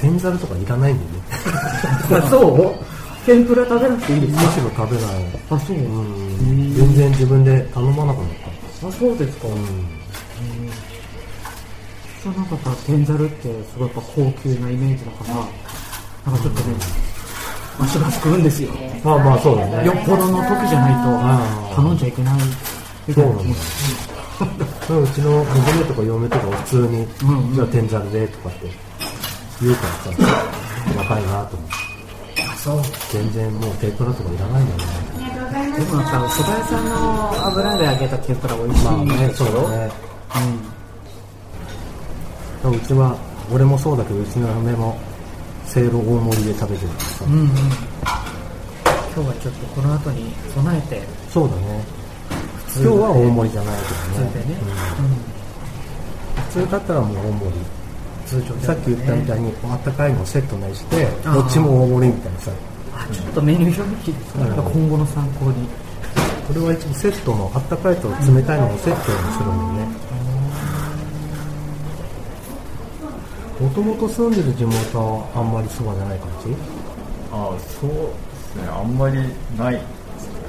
[0.00, 1.20] 天ざるとかいらないんだよね
[2.26, 2.74] あそう
[3.26, 5.24] 天ぷら食べなくていいですむしろ食べない。
[5.50, 5.76] あそう。
[5.76, 6.74] うん。
[6.74, 8.28] 全然自分で頼まなくなっ
[8.88, 9.48] あそうですか。
[9.48, 9.60] た、うん。
[12.22, 16.76] そうなんかさ天ざるってすごいやっぱ高級なイメージだからなんかちょっとね
[17.80, 18.70] 足がすくうんですよ。
[19.04, 19.86] まあまあそうだね。
[19.86, 22.40] よっぽどの時じゃないあと頼んじゃいけない
[23.06, 23.58] みたいな気持ち。
[24.40, 27.06] うちの娘とか嫁とか普通に、
[27.54, 28.70] じゃあ天ざるでとかって
[29.60, 30.10] 言うからさ
[30.96, 31.74] 若いなと思って。
[31.74, 31.89] あ
[32.62, 32.82] そう。
[33.10, 34.78] 全然もう天ぷらとかいらないんだよ
[35.70, 35.78] ね。
[35.78, 38.82] でもなんかお蕎麦屋さんの油で揚げた天ぷら美味し。
[38.82, 39.90] いまあねそうだね
[42.62, 43.16] うちは
[43.52, 44.98] 俺もそうだけどうちの嫁も
[45.64, 47.40] せいろ大盛りで食べてるからさ、うんうん。
[47.40, 47.48] うん
[49.12, 51.02] 今日はちょっとこの後に備えて。
[51.28, 51.82] そうだね。
[52.76, 54.30] 今日は大盛りじゃないけどね。
[54.30, 54.60] 普通でね、
[56.48, 57.79] 普通だったらもう大盛り
[58.30, 62.52] 通常でさっき言ったみたいにあったかいのをセットにしてどっちも大盛りみたいなさ。
[62.94, 65.66] あちょっとメニュー表見ていいですか、うん今後の参考に。
[66.46, 69.88] これは一応セットのあったかいと冷たいのをセットにするんでね。
[73.60, 76.54] もともと住んでる地元はあんまりそばじゃない感じ？
[77.32, 77.96] あそうで
[78.38, 78.68] すね。
[78.70, 79.16] あんまり
[79.58, 79.80] ないで
[80.18, 80.40] すよね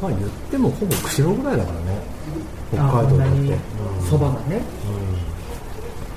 [0.00, 2.00] まあ言ってもほぼ釧路ぐらいだからね。
[2.70, 3.58] 北あ海道だって。
[4.08, 4.62] そばがね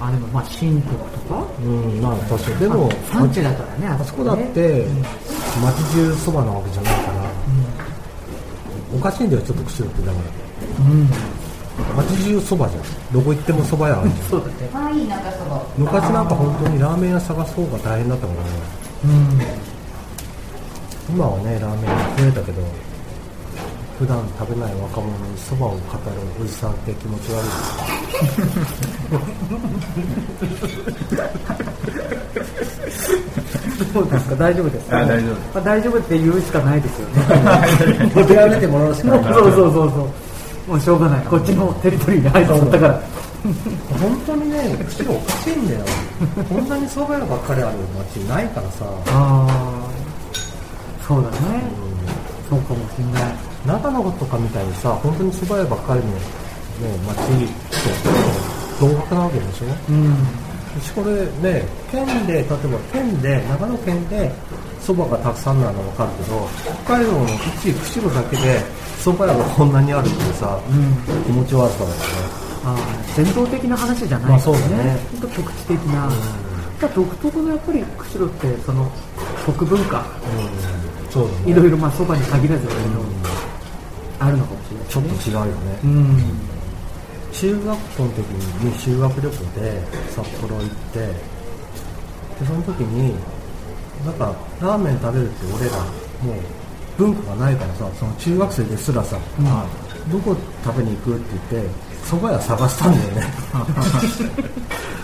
[0.02, 1.46] あでもまあ新国とか？
[1.64, 2.60] うん、うん、まあ確かに。
[2.60, 4.88] でも産地だからねああそこだって
[5.62, 7.24] 町中そばなわけじゃないから、
[8.96, 11.08] おかしいんだよちょっと釧路ってだからうん。
[11.96, 12.84] 町中そばじゃん。
[13.14, 14.28] どこ行ってもそば屋あるじゃん。
[14.30, 14.54] そうだね。
[14.74, 15.64] あ、いい中そば。
[15.78, 18.50] 昔なんか本当にラーメン屋探す方が大変だったからね。
[19.06, 19.08] う
[21.14, 21.16] ん。
[21.16, 22.62] 今はねラーメン屋増えたけど
[24.02, 25.80] 普段食べない若者にそばを語る
[26.42, 27.48] おじさんって気持ち悪い。
[33.94, 34.36] そうですか？
[34.38, 34.98] 大丈夫ですか？
[35.02, 35.36] あ大丈夫。
[35.36, 37.22] ですまあ、大丈夫って言うしかないですよね。
[38.16, 39.34] もう手めてもらうしかない。
[39.36, 39.84] そうそうそうそ
[40.68, 40.72] う。
[40.72, 41.26] もうしょうがない。
[41.26, 43.00] こっちのテリトリーに入っちゃったから。
[44.02, 45.82] 本当にね釧路おかしいんだよ。
[46.50, 47.78] こんなにそば屋ばっかりある
[48.16, 49.88] 街ないからさ、ああ
[51.08, 51.38] そうだね。
[52.50, 53.24] そうかもしんない
[53.66, 56.20] 長野とかみたいにさ本当にそば屋ばっかりの、ね、
[57.08, 57.18] 街
[58.80, 59.66] と同格なわけでしょ？
[59.90, 60.16] うん。
[60.96, 62.58] これね県で例えば
[62.94, 64.32] 県で長野県で
[64.80, 66.48] そばがたくさんなのは分かるけど
[66.86, 68.64] 北海道の一釧路だけで
[68.98, 70.96] そば屋がこんなにあるってさ、うん。
[71.26, 72.02] 気持ち悪さだよね。
[72.64, 74.98] ああ伝統的な話じゃないまあそうだね。
[75.12, 78.90] ほんと局地的な、まあ独特のやっぱり釧路ってその
[79.46, 80.02] 食文化う
[81.10, 81.12] ん。
[81.12, 83.04] そうだねいろいろまあそばに限らずだけど、
[84.22, 86.18] あるのかもしれないちょっと違うよね、うん。
[87.34, 91.14] 中学校の時に修学旅行で札幌行ってで
[92.46, 93.16] その時に
[94.06, 96.36] なんかラーメン食べるって俺らもう
[96.98, 99.66] 文化がないからさその中学生ですらさ、あ
[100.12, 101.70] どこ食べに行くって言って
[102.06, 103.22] 蕎麦屋探したんだよね。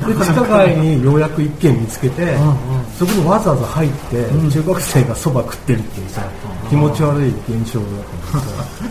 [0.08, 2.86] で地下街にようやく一軒見つけて、んうん。
[2.98, 6.22] そこにわざわざ入って、中学生が蕎麦食ってるっていうさ
[6.70, 7.90] 気持ち悪い現象だっ
[8.32, 8.90] たんですよ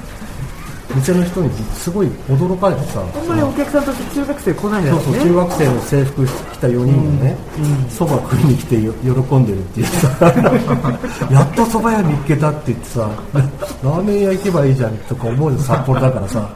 [0.97, 5.19] 店の人にすごい驚かれてさほんまにお客さんとして中学生来ないんだそうよね。
[5.19, 7.37] そう中学生の制服着た4人がね
[7.91, 11.29] そば、食いに来てよ喜んでるって言ってさ。
[11.31, 13.11] やっとそば屋見つけたって言ってさ
[13.85, 16.49] ラーメン屋行けばいいじゃんとか思うよ札幌だからさ。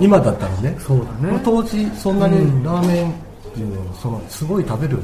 [0.00, 0.76] 今だったらね。
[0.78, 1.40] そうだね。
[1.44, 3.12] 当時そんなにラーメンっ
[3.54, 4.98] ていうのそのすごい食べる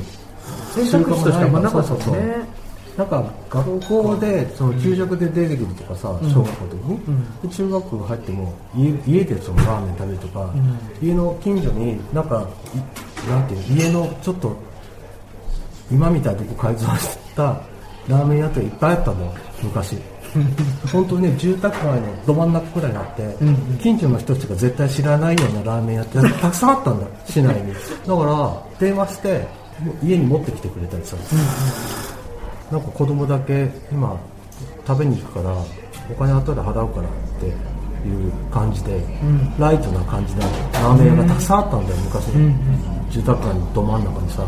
[0.74, 1.96] 選択肢としてはなかったもんね。
[1.96, 2.63] そうそうそう
[2.96, 7.00] なんか学校でその給食で出てくるとかさ、小学校の時に、
[7.42, 10.54] で中学校入っても家家でそのラーメン食べるとか、
[11.02, 12.48] 家の近所になんか
[13.26, 14.56] いなんていうの家のちょっと
[15.90, 17.60] 今みたいなとこ改造した
[18.08, 19.98] ラーメン屋っていっぱいあったの昔。
[20.92, 23.36] 本当にね住宅街のど真ん中くらいにあって、
[23.80, 27.72] 近所の人たちが絶対知らないようなラーメン屋って たくさんあったんだ市内に。
[27.72, 29.46] だから電話して
[30.02, 31.16] 家に持ってきてくれたりさ、
[32.74, 34.18] なんか子供だけ今
[34.84, 35.54] 食べに行くから
[36.10, 39.00] お金後で払うからっていう感じで、
[39.60, 42.26] ライトな感じのラーメン屋がたくさんあったんだよ昔、
[43.10, 44.42] 住宅街のど真ん中にさ。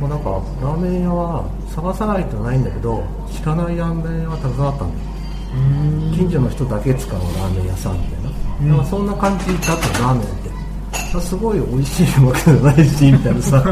[0.00, 1.44] もうなんかラーメン屋は
[1.74, 5.00] 探さないとないんだけど知らないラーメン屋がたくさんあったんだよ。
[6.14, 8.84] 近所の人だけ使うラーメン屋さんみたいな、なん。
[8.84, 10.51] かそんな感じだったラーメンって
[11.20, 13.62] すごい美味しいわけじゃないしみたいなさ。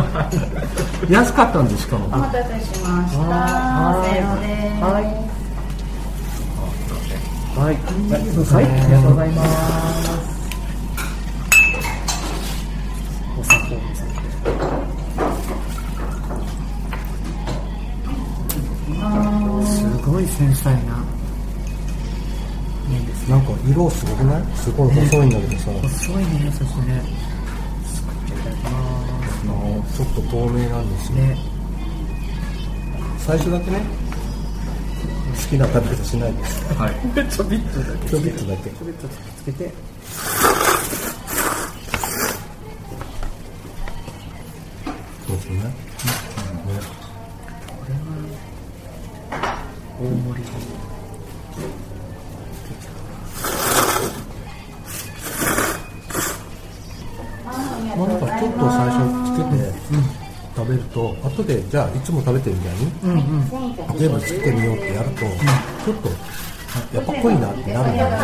[1.09, 1.97] 安かったんでしか？
[1.99, 3.19] もお待たせしました。
[3.23, 4.47] はせーので
[4.79, 4.85] す。
[4.85, 5.05] はい。
[7.57, 9.31] はい、はい、ありがとうござい。
[9.31, 9.51] ます。
[13.39, 13.95] お砂糖で
[19.67, 20.27] すごい。
[20.27, 21.03] 繊細な
[22.91, 23.01] ね。
[23.29, 24.43] なんか色すごくない？
[24.57, 29.41] すごい細いんだけどさ、細いね、そしいただきます。
[29.43, 31.37] あのちょっと透明なんですよ、ね、
[33.19, 33.81] 最初だけね
[35.35, 36.43] 好きな食べ方しないで
[36.77, 36.95] はい
[37.31, 38.09] ちょびっとだけ。
[38.11, 39.90] ちょびっとだけちょびっとつけて。
[61.71, 63.19] じゃあいつも食べてるみたいに、うんうん。
[63.97, 66.09] 例えばつけてみようってやると、うんちょっと
[66.97, 68.17] やっぱ濃いなってなるんだよね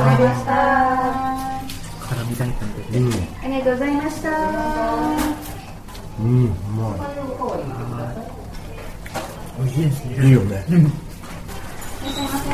[2.08, 2.54] 辛み大根
[2.92, 2.98] で。
[2.98, 3.12] うん。
[3.42, 4.30] ありがとうございました。
[6.20, 6.44] うん。
[6.44, 7.00] うまい
[9.58, 10.26] 美味しいですね。
[10.26, 10.74] いいよね、いらっしゃい
[12.28, 12.46] ませ。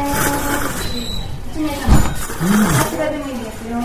[1.53, 1.75] 一名様。
[1.75, 1.81] こ
[2.91, 3.77] ちらでもいいですよ。
[3.77, 3.81] な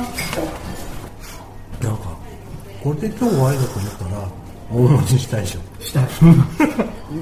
[1.95, 1.97] ん。
[1.97, 2.03] か
[2.83, 4.11] これで今日終わりだと思ったら
[4.71, 6.03] 大文字したいでしょしたい。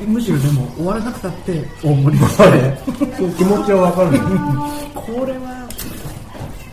[0.05, 1.63] むしろでも終わらなくたって。
[1.83, 2.27] 大盛りで。
[2.27, 2.77] すあれ
[3.17, 4.19] そう気持ちはわかる。
[4.93, 5.67] これは。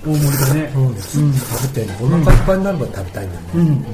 [0.04, 0.70] 大盛りだね。
[0.74, 1.20] そうです、
[1.62, 3.48] 食べてお腹いっぱいになるまで食べたいんだよね。
[3.54, 3.84] うん。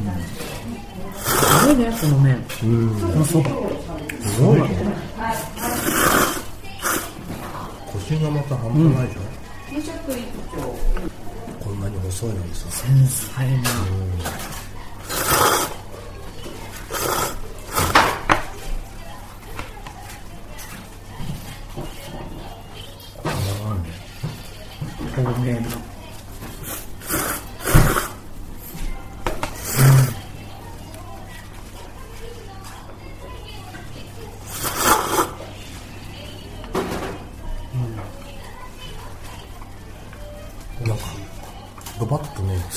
[1.18, 2.44] すごいね、この麺。
[2.62, 3.50] うん、このそば。
[3.50, 4.68] すごいね。
[7.92, 9.12] 腰がまた半端ないで
[9.82, 9.92] しょ、
[11.62, 12.70] こんなに細いのにさ。
[12.70, 13.68] 繊細な。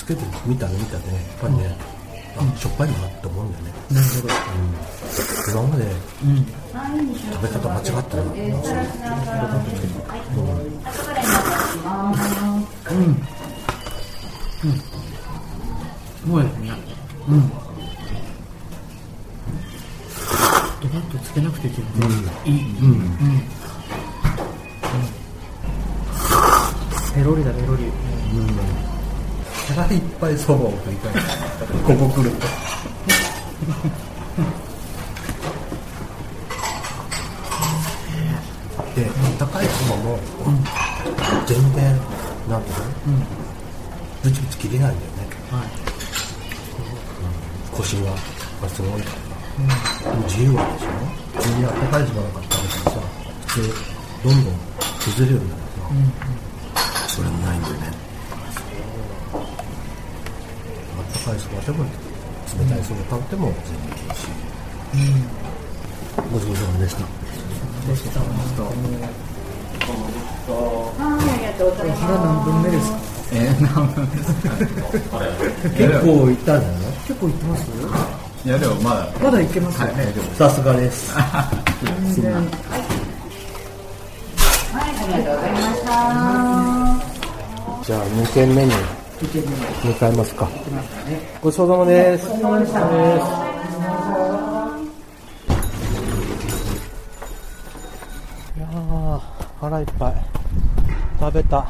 [0.02, 1.78] つけてみたら見たでねやっぱりね、
[2.36, 4.34] あしょっぱいなって思うんだよね、なるほど。
[4.34, 4.74] うん、
[5.52, 5.86] 今まで
[6.24, 6.46] うん。
[7.32, 10.18] 食べ方間違ってるなっからになってます。
[12.90, 12.98] うん。
[12.98, 13.31] うん。
[30.92, 31.16] いそばを
[31.88, 32.32] 食いここ来る。
[32.32, 32.38] と
[38.96, 40.20] で高いそばも、
[41.48, 42.00] 全然
[42.50, 42.74] なんてい
[43.08, 43.24] うん。
[44.24, 45.18] ブチブチ切れないんだよね。
[45.52, 45.68] はい。
[47.72, 48.12] 腰が
[48.62, 50.88] がすごいから、自由はでしょ？
[51.40, 53.02] 自由は高いそばなんか食べたらさ
[53.48, 53.64] 普通
[54.24, 54.54] どんどん
[55.00, 57.80] 崩れるんだけどさ、それもないんだよね
[61.32, 61.90] かいそばでも冷
[62.68, 64.28] たいそば食べても全然いいし、
[66.32, 67.00] ごちそうさまでした。
[67.88, 68.20] でした。
[68.20, 68.30] はい、
[71.00, 72.02] ありがとうございます。
[72.02, 72.98] 腹何分目ですか
[73.34, 74.68] えー、何分ですかね
[75.78, 76.62] 結構いったん。
[76.62, 77.72] じゃない結構行ってます
[78.44, 79.88] いやでもまだまだ行けますよ。
[79.88, 81.14] ね、はいさすがです。
[82.16, 82.46] 全然はい、
[84.74, 85.90] ありがとうございました。
[87.86, 88.72] じゃあ2軒目に
[89.22, 90.48] 向かいますか。
[90.48, 92.28] 来ましたねごちそうさまです。
[92.28, 92.80] お疲れ様でした
[98.58, 99.22] いや
[99.60, 100.16] 腹いっぱい
[101.20, 101.68] 食べた。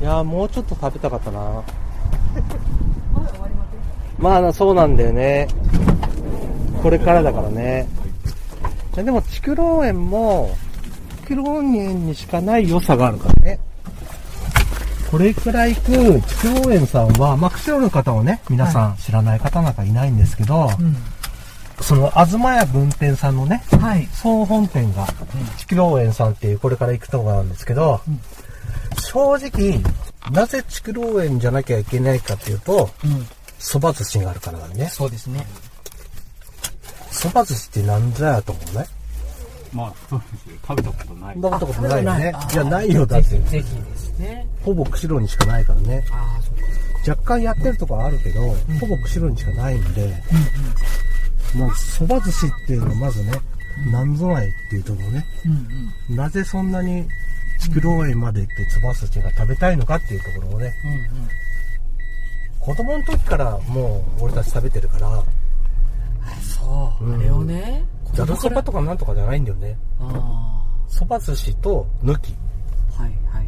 [0.00, 1.62] いやーもうちょっと食べたかったな。
[4.18, 5.48] まあそうなんだよね。
[6.82, 7.88] これからだからね。
[8.94, 10.50] でも筑郎園も
[11.22, 13.58] 筑郎園にしかない良さがあるからね。
[15.10, 20.68] これくらい行く筑郎園さんは、まあ、釧路の方はね、皆さん知らない方なんかいないんですけど、
[21.80, 24.06] その、東屋分店さんのね、うんはい。
[24.12, 25.06] 総本店が、
[25.58, 28.20] 筑郎園さんっていうこれから行くとこなんですけど、うん。
[29.00, 29.80] 正直、
[30.32, 33.26] なぜ筑郎園じゃなきゃいけないかっていうと、うん。
[33.58, 34.88] 蕎麦寿司があるからなんね。
[34.88, 35.46] そうですね。
[37.10, 38.86] 蕎麦寿司って何ぞやと思うね。
[39.76, 41.34] まあそうですよ食べたことない。
[41.34, 42.32] そんなことないよね。
[42.34, 42.48] あ。
[42.52, 42.56] い。
[42.56, 43.28] や、ないよ、だって。
[43.28, 44.46] ぜひぜひですね。
[44.62, 46.04] ほぼ釧路にしかないからね。
[46.10, 47.10] ああそっか。
[47.10, 48.40] 若干やってるとこはあるけど、
[48.80, 50.12] ほぼ釧路にしかないんで、
[51.54, 53.32] まあ、蕎麦寿司っていうのはまずね、
[53.92, 55.24] 何ぞないっていうところね。
[55.44, 55.52] うん
[56.10, 56.16] うん。
[56.16, 57.06] なぜそんなに
[57.60, 61.28] 筑郎園まで行ってつば寿司が食べたいのかっていうところをね、うんうん。
[62.60, 65.24] 子供の時からもう俺たち食べてるから、あ
[66.40, 67.84] そう、うんあれをね
[68.14, 69.76] ざるそばとかかなんとかじゃないんだよね。
[70.00, 72.34] あ蕎麦寿司と抜き。
[72.98, 73.46] あはいはい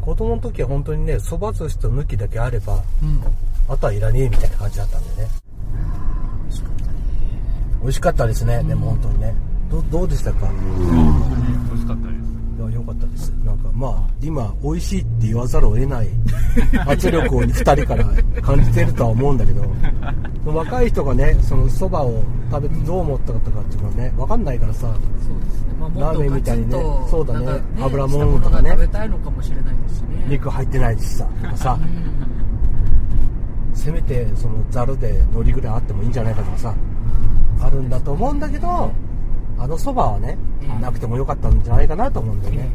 [0.00, 3.20] 子供の時は本当にね、蕎麦寿司と抜きだけあれば、うん
[3.68, 5.28] あとはいらねえみたいな感じだったんでね。
[7.82, 9.34] 美味しかったですね、でも本当にね。
[9.70, 10.48] どどうでしたか？
[10.48, 10.52] 美
[11.72, 12.35] 味しかったです
[12.68, 13.30] いや、良かったです。
[13.44, 16.08] なんか、まあ、今、美味しいって言わざるを得ない
[16.86, 18.04] 圧力を二人から
[18.42, 19.64] 感じてるとは思うんだけど、
[20.44, 30.26] 若い人がね、その蕎麦を食べてどう思ったかとかっていうのはね、わかんないからさ、そうですね、ラーとメンみたいにねそうだねなんか油もんとかねが食べたいのかもしれないですしね。
[30.28, 31.78] 肉入ってないしさ、とかさ。
[31.80, 33.76] う、ん。
[33.76, 36.74] せめてそのザルで海苔ぐらいあってもいいんじゃないかとかさ、
[37.60, 38.90] あるんだと思うんだけど、
[39.58, 40.36] あの蕎麦はね、
[40.80, 42.70] なくてもよかったんじゃないかなと思うんだよね。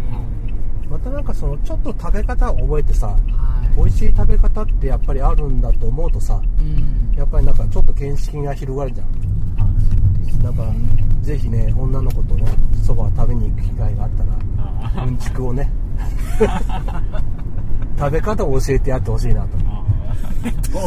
[0.90, 3.18] またなんかその、ちょっと食べ方を覚えてさ、は
[3.74, 3.78] い。
[3.78, 7.18] 美味しい食べ方ってやっぱりあるんだと思うとさうん。
[7.18, 9.08] やっぱりなんかちょっと見識が広がるじゃん。
[10.44, 10.74] だから
[11.22, 12.46] ぜひね女の子とね
[12.84, 14.24] そば食べに行く機会があった
[14.98, 15.72] らうんちくをね
[18.00, 19.58] 食べ方を教えてやってほしいなと。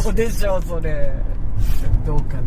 [0.03, 1.13] どうでしょうそれ。
[2.05, 2.41] どうかな。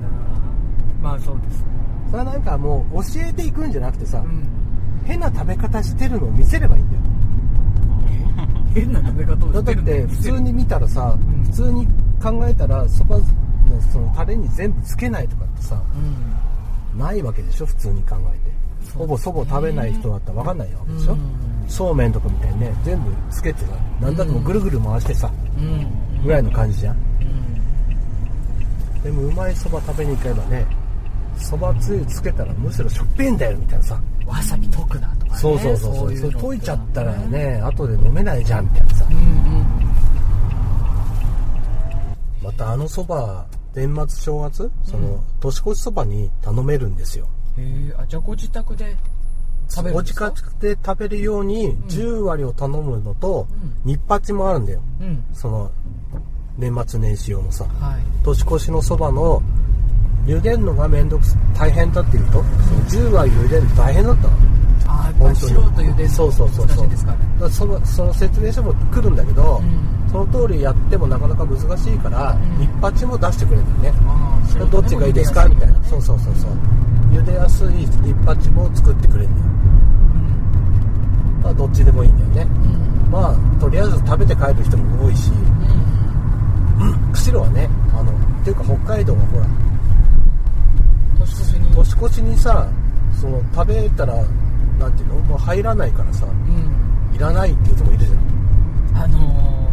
[1.02, 1.77] まあそうですね
[2.10, 4.46] それはなんかもう教えていくんじゃなくてさ、うん。
[5.04, 7.02] 変な食べ方してるのを見せればいいんだよ。
[8.74, 11.42] 変な食べ方をだしてるって普通に見たらさ、うん。
[11.44, 11.86] 普通に
[12.22, 13.24] 考えたらそばの
[13.92, 15.80] そのタレに全部つけないとかってさ
[16.94, 16.98] うん。
[16.98, 17.66] ないわけでしょ？
[17.66, 18.58] 普通に考えて。
[18.96, 21.18] ほぼそば食べない人だったら分かんないわけでしょ、うん。
[21.68, 26.22] そうめんとかみたいにね全部つけてさなんだってもうぐるぐる回してさ、うん。
[26.24, 26.96] ぐらいの感じじゃん。
[29.02, 30.64] でもうまいそば食べに行けばね
[31.38, 35.38] そばつゆつけたらむしろしょっぺんだよみたいなさ、わさび溶くなとかね。
[35.38, 36.10] そうそうそうそう。
[36.10, 39.06] れ溶いちゃったらね後で飲めないじゃんみたいなさ。
[39.10, 39.66] うんうん。
[42.42, 47.28] またあのそば年末正月その、年越しそばに頼めるんですよ。
[47.56, 48.96] へえあじゃあご自宅で
[49.68, 50.30] 食べるんですか？
[50.32, 53.46] 宅で食べるように10割を頼むのと、
[53.84, 54.80] う日八もあるんだよ。
[55.00, 55.24] うん。
[55.32, 55.70] その
[56.56, 58.02] 年末年始用のさはい。
[58.24, 59.40] 年越しのそばの
[60.28, 64.30] 茹でるのがめんどくさ大変だっていうとその10割茹でるの大変だったの。
[64.86, 66.86] あやっぱり素人茹でるのそうそうそうそう。
[66.86, 66.94] ね
[67.40, 70.10] だそのその説明書も来るんだけど、うん。
[70.10, 72.58] その通りやってもなかなか難しいから、ん。
[72.58, 74.00] 日八も出してくれるんだよね。
[74.06, 75.48] ああどっちがいいですか？
[75.48, 75.82] みたいな。
[75.84, 76.50] そうそうそうそう。
[77.10, 79.46] 茹でやすい日八も作ってくれるんだよ。
[81.38, 82.52] だからどっちでもいいんだよね。
[83.06, 83.10] うん。
[83.10, 85.30] まあとりあえず食べて帰る人も多いし。
[86.80, 87.12] うん。
[87.12, 88.14] 釧路はねあのっ
[88.44, 89.46] ていうか北海道はほら
[91.84, 92.68] 年越しにさ
[93.20, 94.14] その食べたら
[94.78, 97.14] なんていうのもう入らないからさうん。
[97.14, 99.04] いらないっていう人もいるじゃん。
[99.04, 99.70] あの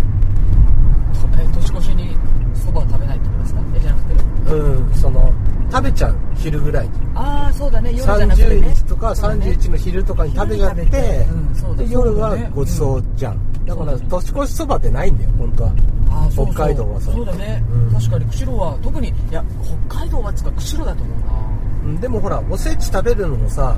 [1.14, 2.18] ー、とえ年越しに
[2.54, 3.62] そばを食べないってことですか？
[3.76, 4.24] えじゃなくて？
[4.54, 5.34] うんその
[5.72, 6.92] 食べちゃう昼ぐらいに。
[7.14, 7.92] ああそうだね。
[7.92, 8.56] 夜じゃなくてね。
[8.68, 9.22] 30日とかね。
[9.22, 13.66] 31の昼とかに食べちゃって昼に食べてうんで夜はごちそうじゃん。
[13.66, 15.72] だから年越しそばってないんだよ本当は。
[16.10, 17.12] あーそう北海道はさ。
[17.12, 17.94] そうだね、うん。
[17.94, 19.44] 確かに釧路は特にいや
[19.90, 21.26] 北海道はつか釧路だと思うな。
[21.26, 21.65] うん
[22.00, 23.78] でもほらおせち食べるのもさ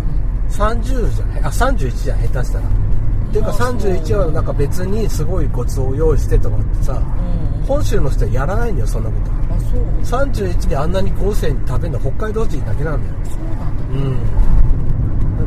[0.50, 2.66] 30じゃんあ31じゃん下手したら。
[2.68, 7.66] っていうか31はなんか別にすごいコツを用意してとかってさうん。
[7.66, 9.32] 本州の人はやらないんだよそんなこと。
[9.54, 9.60] あ
[10.08, 10.24] そう。
[10.24, 13.14] 31にあんなに豪勢に食べるのは北海道人だけなんだよ。
[13.26, 13.84] そうなんだ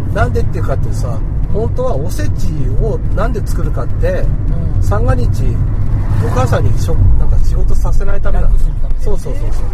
[0.06, 0.14] うん。
[0.14, 1.18] なんでっていうかってさ
[1.52, 2.48] 本当はおせち
[2.82, 4.22] をなんで作るかって
[4.76, 4.82] うん。
[4.82, 5.44] 三が日
[6.26, 9.64] お母さんにしょなんか仕事させないためなの楽するためそうそうそうそう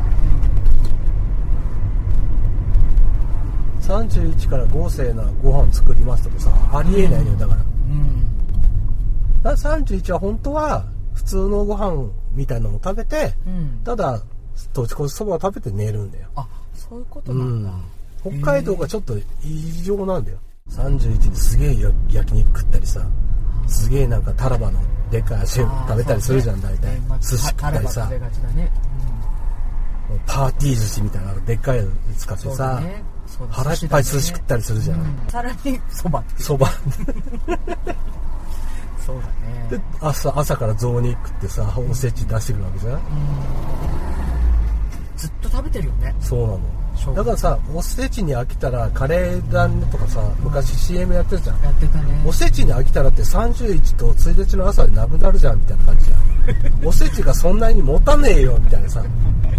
[3.87, 7.61] 31から豪勢なご飯作りますとかさありえないよだから。
[7.61, 9.43] うん。
[9.43, 10.84] だから31は本当は
[11.14, 13.80] 普通のご飯みたいなのも食べてうん。
[13.84, 14.20] ただ
[14.72, 16.28] 年越しそばを食べて寝るんだよ。
[16.34, 17.84] あそういうことうなんだ、ん。
[18.41, 19.14] 北海道がちょっと
[19.45, 20.39] 異常なんだよ。
[20.70, 21.76] 31にすげえ
[22.11, 23.07] 焼肉食ったりさ
[23.68, 24.80] すげえなんかタラバの
[25.11, 27.01] でっかい足を食べたりするじゃん大体。
[27.20, 28.11] 寿司食ったりさ。
[30.26, 35.18] パーティー寿司みたいなのでっかいの使ってさ、だねそうだ腹いっぱい寿司食ったりするじゃん、うん。
[35.29, 36.68] さらにそばそば。
[39.05, 39.29] そうだ
[39.70, 43.01] でね朝朝から雑煮食ってさおせち出してくるわけじゃん。
[45.16, 46.14] ずっと食べてるよね。
[46.20, 46.61] そうなの。
[47.14, 51.62] だからさおせちに飽きたらカレーだねとかさ昔 CM やってるじゃん。
[51.62, 52.24] やってたね。
[52.27, 56.20] おせちに飽きたらって31と1日の朝でなくなるじゃんみたいな感じじゃん。
[56.87, 59.03] おせちがそんなに持たねえよみたいなさ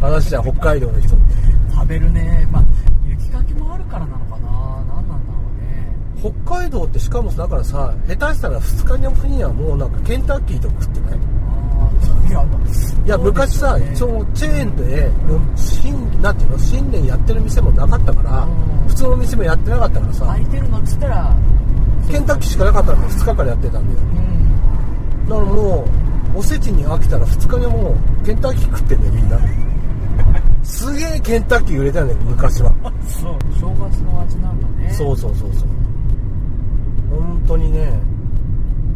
[0.01, 1.35] 話じゃん北海道の人って。
[1.73, 2.47] 食べるね。
[2.51, 2.63] まあ
[3.39, 4.83] 雪かきもあるからなのかな。
[4.87, 6.33] 何なんだろうね。
[6.45, 11.19] 北海道ってしかもだからさ下手したら2日の日にはもうなんかケンタッキーとか食ってない？
[11.19, 11.89] あ
[12.25, 12.43] あいや
[13.05, 13.95] いや昔さね。
[13.95, 15.09] そのチェーンで
[15.55, 16.57] 新なんていうの？
[16.57, 18.49] 新年やってる店もなかったからう
[18.85, 18.87] ん。
[18.87, 21.35] 普通の店もやってなかったからさ空いてるのっつったら
[22.09, 23.99] ケンタッキーしかなかったんで2日からやってたんだよ。
[23.99, 25.29] うん。
[25.29, 25.85] だからも
[26.35, 29.39] うおせちに飽きたら2日にもうケンタッキー食ってんだよみんな
[30.67, 32.71] すげえケンタッキー売れたんだよ昔は。
[33.07, 33.37] そう。
[33.59, 34.93] 正月の味なんだね。
[34.93, 35.67] そうそうそうそう。
[37.09, 37.89] 本当にね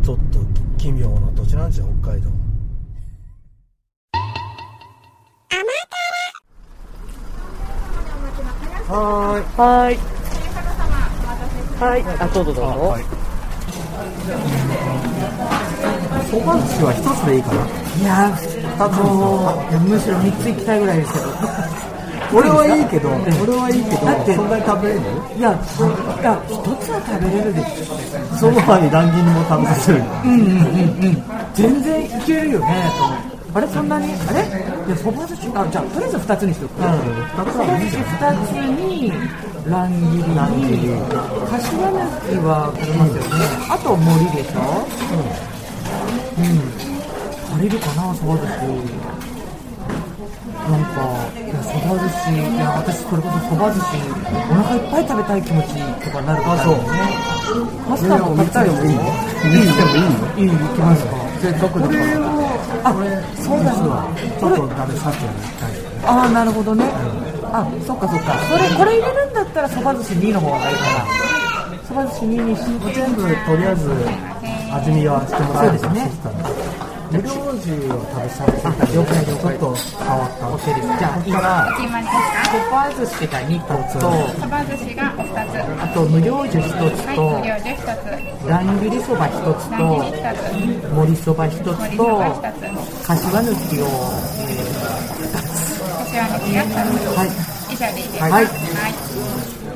[0.03, 0.39] ちょっと
[0.77, 2.29] 奇妙な土地なんですよ北海道。
[8.89, 9.43] はーい。
[9.57, 9.97] はい。
[11.79, 12.03] はい。
[12.19, 13.03] あどうぞどうぞ、はい。
[16.29, 17.57] そば寿司は一つでいいかな。
[18.01, 21.25] いやーもうむしろ3つ行きたいぐらいですけど
[22.33, 23.19] 俺はいいけど俺
[23.59, 24.05] はいいけど。
[24.05, 25.01] だってそんなに食べれる
[25.35, 25.59] いやい
[26.23, 27.99] や一つは食べれるでしょ。
[28.39, 29.99] そばに乱切りも食べさせる。
[29.99, 31.19] うんうんうんうん。
[31.53, 32.87] 全然いけるよね
[33.53, 34.15] あれそんなに？
[34.15, 34.47] あれ？
[34.47, 36.79] いやそば寿司あじゃあとりあえず2つにしとく。
[36.79, 36.87] うん。
[37.51, 39.11] そば寿司2つに
[39.67, 40.87] 乱切り。
[40.87, 40.95] に
[41.51, 43.43] 柏抜きはありますよね。
[43.67, 44.87] あと森でしょ。
[46.39, 46.90] うん、
[47.51, 49.11] 足りるかな、沢寿司。
[50.61, 51.03] なんか、
[51.35, 53.85] いや、そば寿司、いや、私、これこそそば寿司、
[54.49, 55.67] お腹いっぱい食べたい気持ち
[56.05, 56.71] とかなるから、ね、
[57.89, 59.75] パスタも食べたいもいいのいいの
[60.37, 61.31] いい行きますか。
[61.41, 61.99] せっかくだから。
[62.83, 62.93] あ、
[63.35, 63.75] そうなん。
[63.75, 65.71] ちょっと食べさせてもらいたい。
[66.05, 66.85] あなるほどね。
[67.51, 68.39] あ、そっかそっか。
[68.47, 71.05] それ、これ入れるんだったら、そば寿司2の方がいいかな。
[71.85, 72.61] そば寿司2にし
[72.95, 73.91] 全部、とりあえず、
[74.71, 76.11] 味見はしてもらえるそうですね。
[77.11, 83.99] 無料重を食べさせあ了解了解ちょっと変わった OK ですじゃあ今お決まりですかそば寿司が2個と
[84.39, 89.75] そば寿司が2つあと無料寿司1つつはいと無料で1つ乱切りそば1つと
[90.95, 93.85] 盛りそば1つとば1つ柏抜きを、
[95.99, 97.27] 柏抜きが2つはい
[97.71, 98.47] 以上でいいですかはい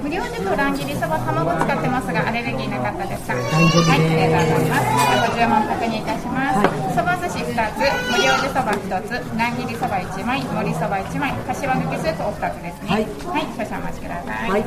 [0.04, 7.80] 無料でと乱切りそば卵使ってますがアレルギーなかったですか大丈夫ですはいありがとうございますご注文確認いたしますはいそば寿司2つ
[8.12, 13.08] 無料でそば1つ乱切りそば1枚盛りそば1枚柏抜きスープお2つですねはいは
[13.40, 14.64] い少々お待ちくださいはい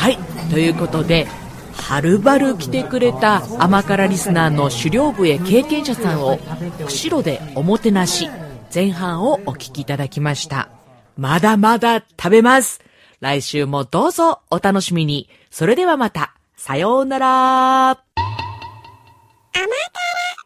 [0.00, 0.18] はい。
[0.50, 1.26] ということで、
[1.74, 6.38] はるばる来てくれた甘辛リスナーの狩猟部へ経験者さんを
[6.86, 8.28] 釧路でおもてなし、
[8.74, 10.68] 前半をお聞きいただきました。
[11.16, 12.80] まだまだ食べます。
[13.20, 15.28] 来週もどうぞお楽しみに。
[15.50, 16.34] それではまた。
[16.56, 18.09] さようなら。
[19.52, 19.99] あなた